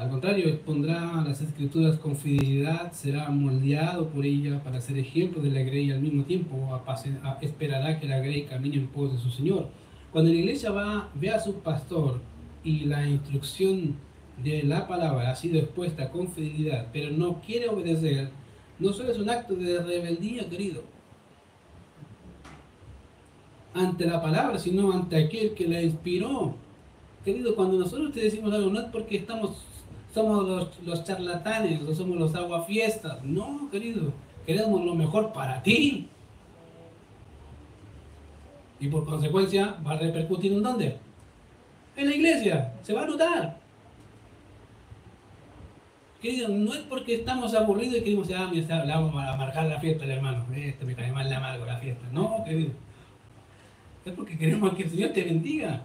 [0.00, 5.50] Al contrario, expondrá las escrituras con fidelidad, será moldeado por ella para ser ejemplo de
[5.50, 6.80] la grey y al mismo tiempo
[7.42, 9.68] esperará que la grey camine en pos de su Señor.
[10.10, 12.18] Cuando la iglesia va, ve a su pastor
[12.64, 13.94] y la instrucción
[14.42, 18.30] de la palabra ha sido expuesta con fidelidad, pero no quiere obedecer,
[18.78, 20.82] no solo es un acto de rebeldía, querido,
[23.74, 26.54] ante la palabra, sino ante aquel que la inspiró.
[27.22, 29.66] Querido, cuando nosotros te decimos algo, no es porque estamos
[30.14, 33.22] somos los, charlatanes o somos los aguafiestas.
[33.24, 34.12] No, querido,
[34.46, 36.08] queremos lo mejor para ti.
[38.78, 40.96] Y por consecuencia va a repercutir en dónde?
[41.96, 43.60] En la iglesia, se va a notar.
[46.22, 50.04] Querido, no es porque estamos aburridos y queremos, ah, mira, vamos a amargar la fiesta,
[50.04, 50.44] el hermano.
[50.54, 52.06] Esto me cae mal la amargo la fiesta.
[52.12, 52.72] No, querido.
[54.04, 55.82] Es porque queremos que el Señor te bendiga.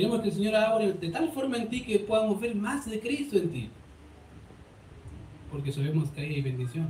[0.00, 3.00] Queremos que el Señor haga de tal forma en ti que podamos ver más de
[3.00, 3.68] Cristo en ti.
[5.50, 6.88] Porque sabemos que ahí hay bendición.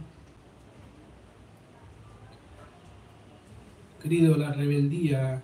[4.00, 5.42] Querido, la rebeldía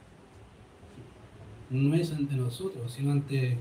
[1.71, 3.59] no es ante nosotros, sino ante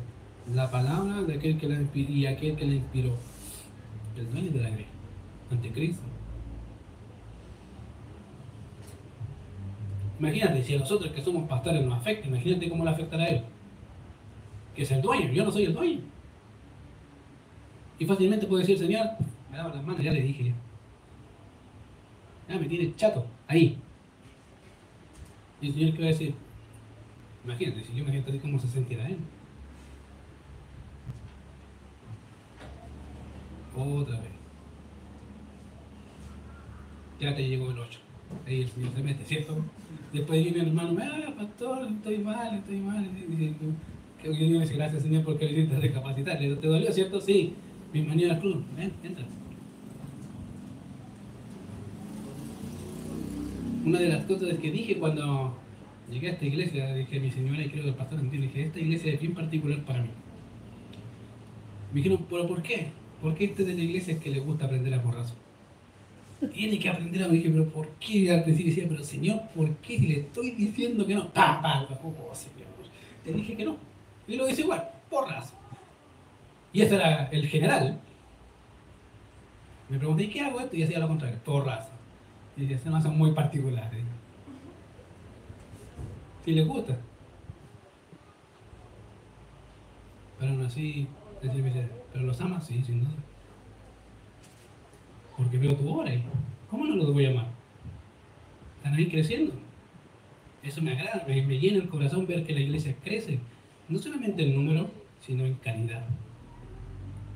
[0.54, 3.16] la palabra de aquel que la inspiró y aquel que la inspiró.
[4.16, 4.94] El dueño de la iglesia,
[5.50, 6.04] ante Cristo.
[10.20, 13.55] Imagínate, si a nosotros que somos pastores nos afecta, imagínate cómo le afectará a él
[14.84, 16.02] es el dueño, yo no soy el dueño.
[17.98, 19.08] Y fácilmente puede decir, Señor,
[19.50, 20.54] me daba las manos, ya le dije.
[22.50, 23.78] Ya me tiene chato, ahí.
[25.62, 26.36] Y el Señor, ¿qué va a decir?
[27.46, 29.18] Imagínate, si yo me siento así, ¿cómo se sentirá él?
[33.76, 34.32] Otra vez.
[37.20, 38.00] Ya te llegó el 8.
[38.46, 39.58] Ahí el Señor se mete, ¿cierto?
[40.12, 43.10] Después viene el hermano, ah, pastor, estoy mal, estoy mal.
[44.32, 46.38] Gracias Señor porque le hiciste recapacitar.
[46.38, 47.22] ¿Te dolió, cierto?
[47.22, 47.54] Sí.
[47.94, 48.58] Bienvenido a la cruz.
[48.76, 49.26] Ven, entra.
[53.86, 55.56] Una de las cosas que dije cuando
[56.12, 58.64] llegué a esta iglesia, dije a mi señora y creo que el pastor entiende, dije,
[58.64, 60.10] esta iglesia es bien particular para mí.
[61.94, 62.88] Me dijeron, ¿pero por qué?
[63.22, 65.36] Porque este de la iglesia es que le gusta aprender a porrazo.
[66.54, 67.28] Tiene que aprender a...
[67.28, 68.32] Me dije, ¿pero por qué?
[68.32, 71.32] Al principio decía, pero señor, ¿por qué le estoy diciendo que no?
[71.32, 71.86] ¡Pam, pam!
[72.04, 72.68] Oh, señor.
[73.24, 73.78] Te dije que no.
[74.28, 75.54] Y lo dice igual, porras.
[76.74, 78.00] Y ese era el general.
[79.88, 80.76] Me pregunté, ¿qué hago esto?
[80.76, 81.88] Y decía lo contrario, porras.
[82.58, 84.04] Y decía, no, son muy particulares.
[86.44, 86.98] Si les gusta.
[90.40, 91.08] Pero aún así,
[91.42, 92.66] ¿pero los amas?
[92.66, 93.16] Sí, sin duda.
[95.38, 96.12] Porque veo tu obra.
[96.70, 97.48] ¿Cómo no los voy a amar?
[98.78, 99.54] Están ahí creciendo.
[100.64, 103.40] Eso me agrada, me, me llena el corazón ver que la iglesia crece
[103.90, 104.90] no solamente en número,
[105.26, 106.04] sino en calidad.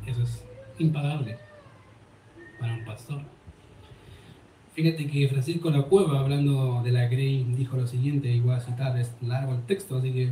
[0.06, 0.44] Eso es
[0.80, 1.38] impagable
[2.60, 3.22] para un pastor.
[4.74, 8.62] Fíjate que Francisco La Cueva, hablando de la Grey, dijo lo siguiente, y voy a
[8.62, 10.32] citar, es largo el texto, así que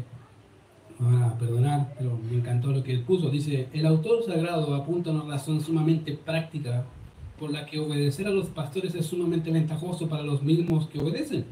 [0.99, 3.30] van a perdonar, pero me encantó lo que él puso.
[3.30, 6.86] Dice, el autor sagrado apunta a una razón sumamente práctica
[7.39, 11.45] por la que obedecer a los pastores es sumamente ventajoso para los mismos que obedecen.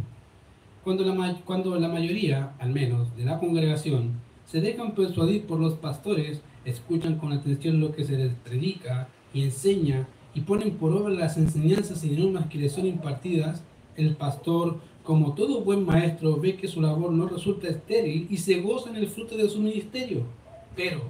[0.84, 4.14] Cuando la, cuando la mayoría, al menos, de la congregación
[4.46, 9.44] se dejan persuadir por los pastores, escuchan con atención lo que se les predica y
[9.44, 13.64] enseña y ponen por obra las enseñanzas y normas que les son impartidas,
[13.96, 18.60] el pastor, como todo buen maestro, ve que su labor no resulta estéril y se
[18.60, 20.24] goza en el fruto de su ministerio.
[20.76, 21.04] Pero,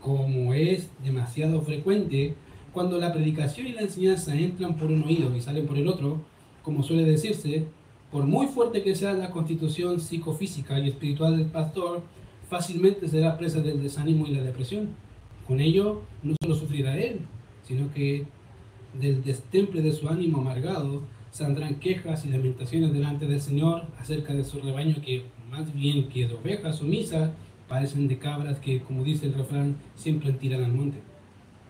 [0.00, 2.34] como es demasiado frecuente,
[2.72, 6.20] cuando la predicación y la enseñanza entran por un oído y salen por el otro,
[6.62, 7.66] como suele decirse,
[8.12, 12.02] por muy fuerte que sea la constitución psicofísica y espiritual del pastor,
[12.52, 14.90] fácilmente será presa del desánimo y la depresión.
[15.46, 17.20] Con ello, no solo sufrirá él,
[17.66, 18.26] sino que
[18.92, 21.00] del destemple de su ánimo amargado
[21.30, 26.28] saldrán quejas y lamentaciones delante del Señor acerca de su rebaño que más bien que
[26.28, 27.30] de ovejas sumisas
[27.70, 30.98] parecen de cabras que, como dice el refrán, siempre tiran al monte.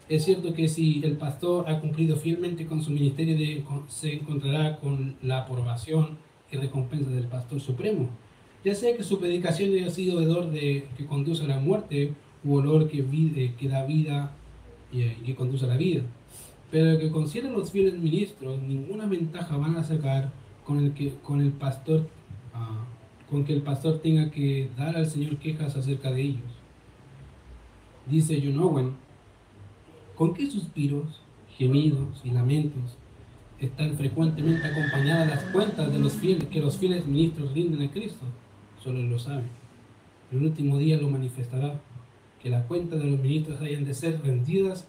[0.08, 4.80] Es cierto que si el pastor ha cumplido fielmente con su ministerio, de, se encontrará
[4.80, 6.18] con la aprobación
[6.50, 8.10] y recompensa del pastor supremo,
[8.64, 12.12] ya sea que su predicación haya sido hedor de, que conduce a la muerte
[12.44, 13.04] u olor que,
[13.58, 14.32] que da vida
[14.92, 16.02] y que conduce a la vida.
[16.70, 20.32] Pero que consideren los fieles ministros, ninguna ventaja van a sacar
[20.64, 22.08] con el que con el pastor
[22.54, 22.84] ah,
[23.28, 26.52] con que el pastor tenga que dar al Señor quejas acerca de ellos.
[28.06, 28.92] Dice John Owen,
[30.14, 31.20] ¿con qué suspiros,
[31.56, 32.96] gemidos y lamentos
[33.66, 38.26] están frecuentemente acompañadas las cuentas de los fieles, que los fieles ministros rinden a Cristo.
[38.82, 39.44] Solo lo sabe.
[40.32, 41.80] El último día lo manifestará,
[42.42, 44.86] que la cuenta de los ministros hayan de ser rendidas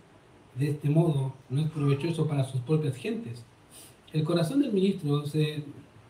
[0.55, 3.43] de este modo, no es provechoso para sus propias gentes.
[4.11, 5.63] El corazón del ministro se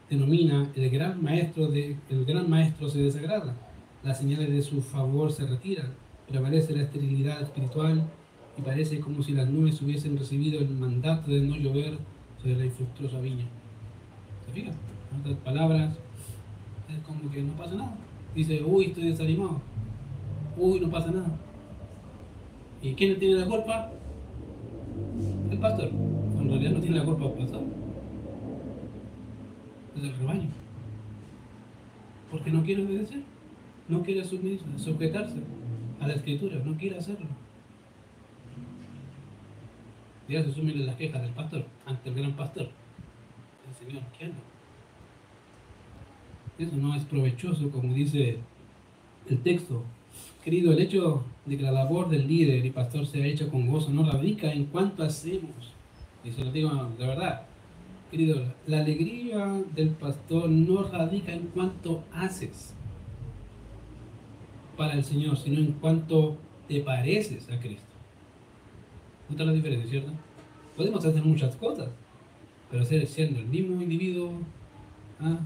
[0.09, 3.55] denomina el gran maestro, de, el gran maestro se desagrada,
[4.03, 5.93] las señales de su favor se retiran,
[6.27, 8.03] prevalece la esterilidad espiritual
[8.57, 11.97] y parece como si las nubes hubiesen recibido el mandato de no llover
[12.41, 13.45] sobre la infructuosa viña.
[14.45, 14.75] ¿Se fijan?
[15.13, 15.95] En otras palabras,
[16.95, 17.95] es como que no pasa nada.
[18.35, 19.61] Dice, uy, estoy desanimado.
[20.57, 21.31] Uy, no pasa nada.
[22.81, 23.91] ¿Y quién tiene la culpa?
[25.49, 25.89] El pastor.
[25.89, 27.63] En realidad no tiene la culpa el pastor.
[29.95, 30.49] Es el rebaño.
[32.31, 33.23] Porque no quiere obedecer.
[33.87, 35.37] No quiere sujetarse
[35.99, 36.57] a la escritura.
[36.63, 37.27] No quiere hacerlo.
[40.27, 42.69] Ya se sumen las quejas del pastor ante el gran pastor.
[43.67, 44.52] El Señor, ¿quién no?
[46.57, 48.37] Eso no es provechoso, como dice
[49.29, 49.83] el texto.
[50.43, 53.91] Querido, el hecho de que la labor del líder y pastor sea hecha con gozo
[53.91, 55.73] no radica en cuánto hacemos.
[56.23, 57.43] Y se lo digo de verdad.
[58.11, 62.73] Querido, la alegría del pastor no radica en cuánto haces
[64.77, 66.37] para el Señor, sino en cuánto
[66.67, 67.83] te pareces a Cristo.
[69.29, 70.11] ¿No la diferencia, cierto?
[70.75, 71.89] Podemos hacer muchas cosas,
[72.69, 74.33] pero ser siendo el mismo individuo,
[75.19, 75.39] ¿ah?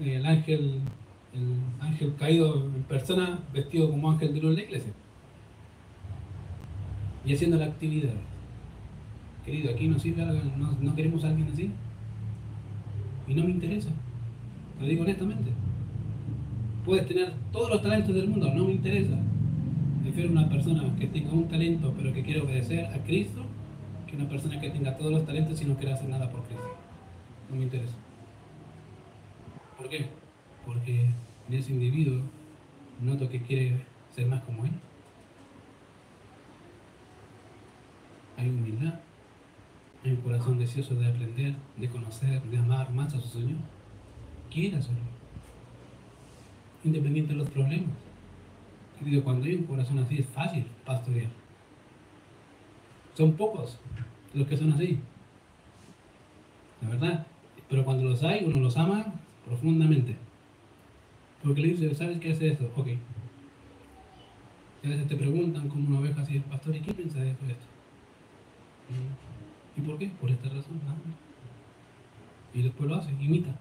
[0.00, 0.80] El ángel,
[1.34, 4.92] el ángel caído en persona, vestido como ángel de luz en la iglesia.
[7.24, 8.14] Y haciendo la actividad.
[9.44, 11.70] Querido, aquí no sirve, no, no queremos a alguien así.
[13.28, 13.90] Y no me interesa.
[14.80, 15.50] Lo digo honestamente.
[16.84, 19.16] Puedes tener todos los talentos del mundo, no me interesa.
[20.02, 23.42] Prefiero una persona que tenga un talento pero que quiera obedecer a Cristo
[24.06, 26.76] que una persona que tenga todos los talentos y no quiera hacer nada por Cristo.
[27.50, 28.01] No me interesa.
[29.82, 30.06] ¿Por qué?
[30.64, 31.10] Porque
[31.48, 32.22] en ese individuo
[33.00, 34.70] noto que quiere ser más como Él.
[38.36, 39.00] Hay humildad,
[40.04, 43.58] hay un corazón deseoso de aprender, de conocer, de amar más a su Señor.
[44.50, 45.00] Quiere hacerlo.
[46.84, 47.90] Independiente de los problemas
[49.24, 51.30] cuando hay un corazón así es fácil pastorear.
[53.14, 53.80] Son pocos
[54.32, 55.00] los que son así.
[56.80, 57.26] La verdad.
[57.68, 59.06] Pero cuando los hay, uno los ama
[59.46, 60.16] profundamente.
[61.42, 62.70] Porque le dice, ¿sabes qué hace esto?
[62.76, 62.88] Ok.
[64.82, 67.44] Y a veces te preguntan como una oveja así, pastor, ¿y qué piensa de esto?
[69.76, 70.08] ¿Y por qué?
[70.20, 70.80] Por esta razón.
[72.54, 73.56] Y después lo hace, imita.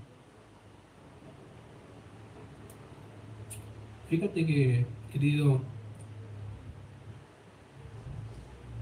[4.10, 5.62] Fíjate que querido,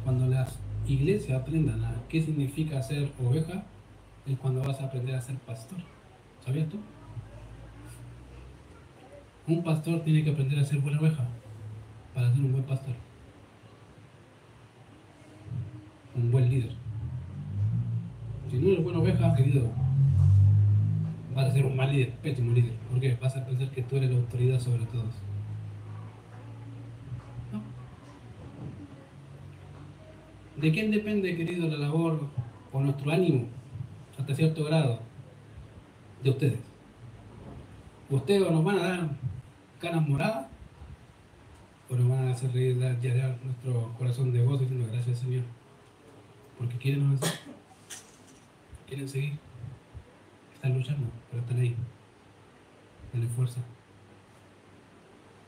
[0.03, 3.63] cuando las iglesias aprendan a qué significa ser oveja,
[4.25, 5.79] es cuando vas a aprender a ser pastor.
[6.45, 6.77] ¿Sabías tú?
[9.47, 11.25] Un pastor tiene que aprender a ser buena oveja
[12.13, 12.93] para ser un buen pastor.
[16.15, 16.71] Un buen líder.
[18.49, 19.71] Si no eres buena oveja, querido,
[21.35, 22.73] vas a ser un mal líder, pésimo líder.
[22.89, 25.15] porque Vas a pensar que tú eres la autoridad sobre todos.
[30.57, 32.27] ¿De quién depende, querido, la labor
[32.73, 33.45] o nuestro ánimo
[34.17, 35.08] hasta cierto grado?
[36.23, 36.59] De ustedes.
[38.09, 39.09] Ustedes nos van a dar
[39.79, 40.47] canas moradas
[41.89, 45.43] o nos van a hacer reír, ya nuestro corazón de gozo diciendo gracias Señor.
[46.57, 47.33] Porque quieren avanzar,
[48.87, 49.33] quieren seguir,
[50.53, 51.75] están luchando, pero están ahí.
[53.13, 53.61] Dale fuerza,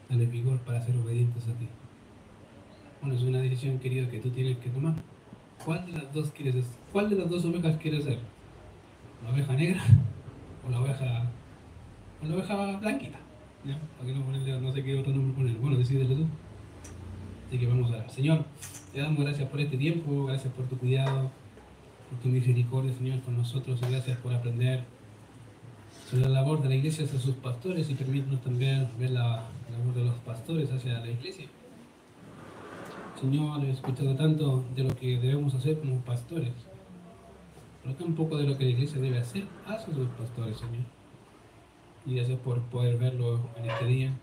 [0.10, 1.68] dale vigor para ser obedientes a ti.
[3.02, 4.94] Bueno, es una decisión, querido, que tú tienes que tomar.
[5.66, 8.20] ¿Cuál de las dos quieres ¿Cuál de las dos ovejas quieres ser?
[9.24, 9.84] ¿La oveja negra
[10.66, 11.30] o la oveja
[12.22, 13.20] o la oveja blanquita?
[13.66, 13.78] ¿Ya?
[13.98, 15.56] ¿Para qué no sé qué otro nombre poner?
[15.58, 16.28] Bueno, decídelo tú.
[17.48, 18.10] Así que vamos a ver.
[18.10, 18.46] Señor,
[18.94, 21.30] te damos gracias por este tiempo, gracias por tu cuidado,
[22.10, 24.84] por tu misericordia, Señor, con nosotros, y gracias por aprender
[26.10, 29.94] sobre la labor de la iglesia hacia sus pastores y permítanos también ver la labor
[29.96, 31.46] de los pastores hacia la iglesia.
[33.20, 36.54] Señor, he escuchado tanto de lo que debemos hacer como pastores,
[37.84, 40.86] pero tampoco de lo que la iglesia debe hacer hacia sus pastores, Señor.
[42.06, 44.14] Y gracias por poder verlo en este día.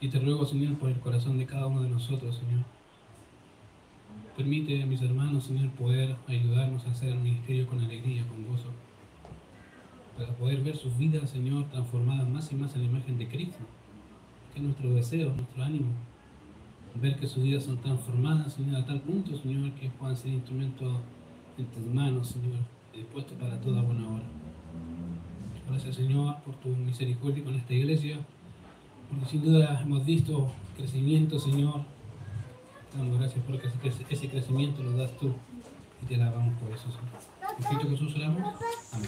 [0.00, 2.64] Y te ruego, Señor, por el corazón de cada uno de nosotros, Señor.
[4.36, 8.70] Permite a mis hermanos, Señor, poder ayudarnos a hacer el ministerio con alegría, con gozo.
[10.16, 13.64] Para poder ver sus vidas, Señor, transformadas más y más en la imagen de Cristo.
[14.52, 15.92] Que es nuestro deseo, nuestro ánimo
[16.94, 20.98] ver que sus vidas son transformadas, Señor, a tal punto, Señor, que puedan ser instrumentos
[21.58, 22.60] en tus manos, Señor,
[22.94, 24.24] dispuesto para toda buena obra.
[25.68, 28.18] Gracias Señor por tu misericordia con esta iglesia,
[29.08, 31.82] porque sin duda hemos visto crecimiento Señor.
[32.96, 33.68] Damos gracias porque
[34.10, 35.32] ese crecimiento lo das tú
[36.02, 37.58] y te alabamos por eso Señor.
[37.58, 38.54] En Cristo Jesús oramos.
[38.92, 39.00] Amén.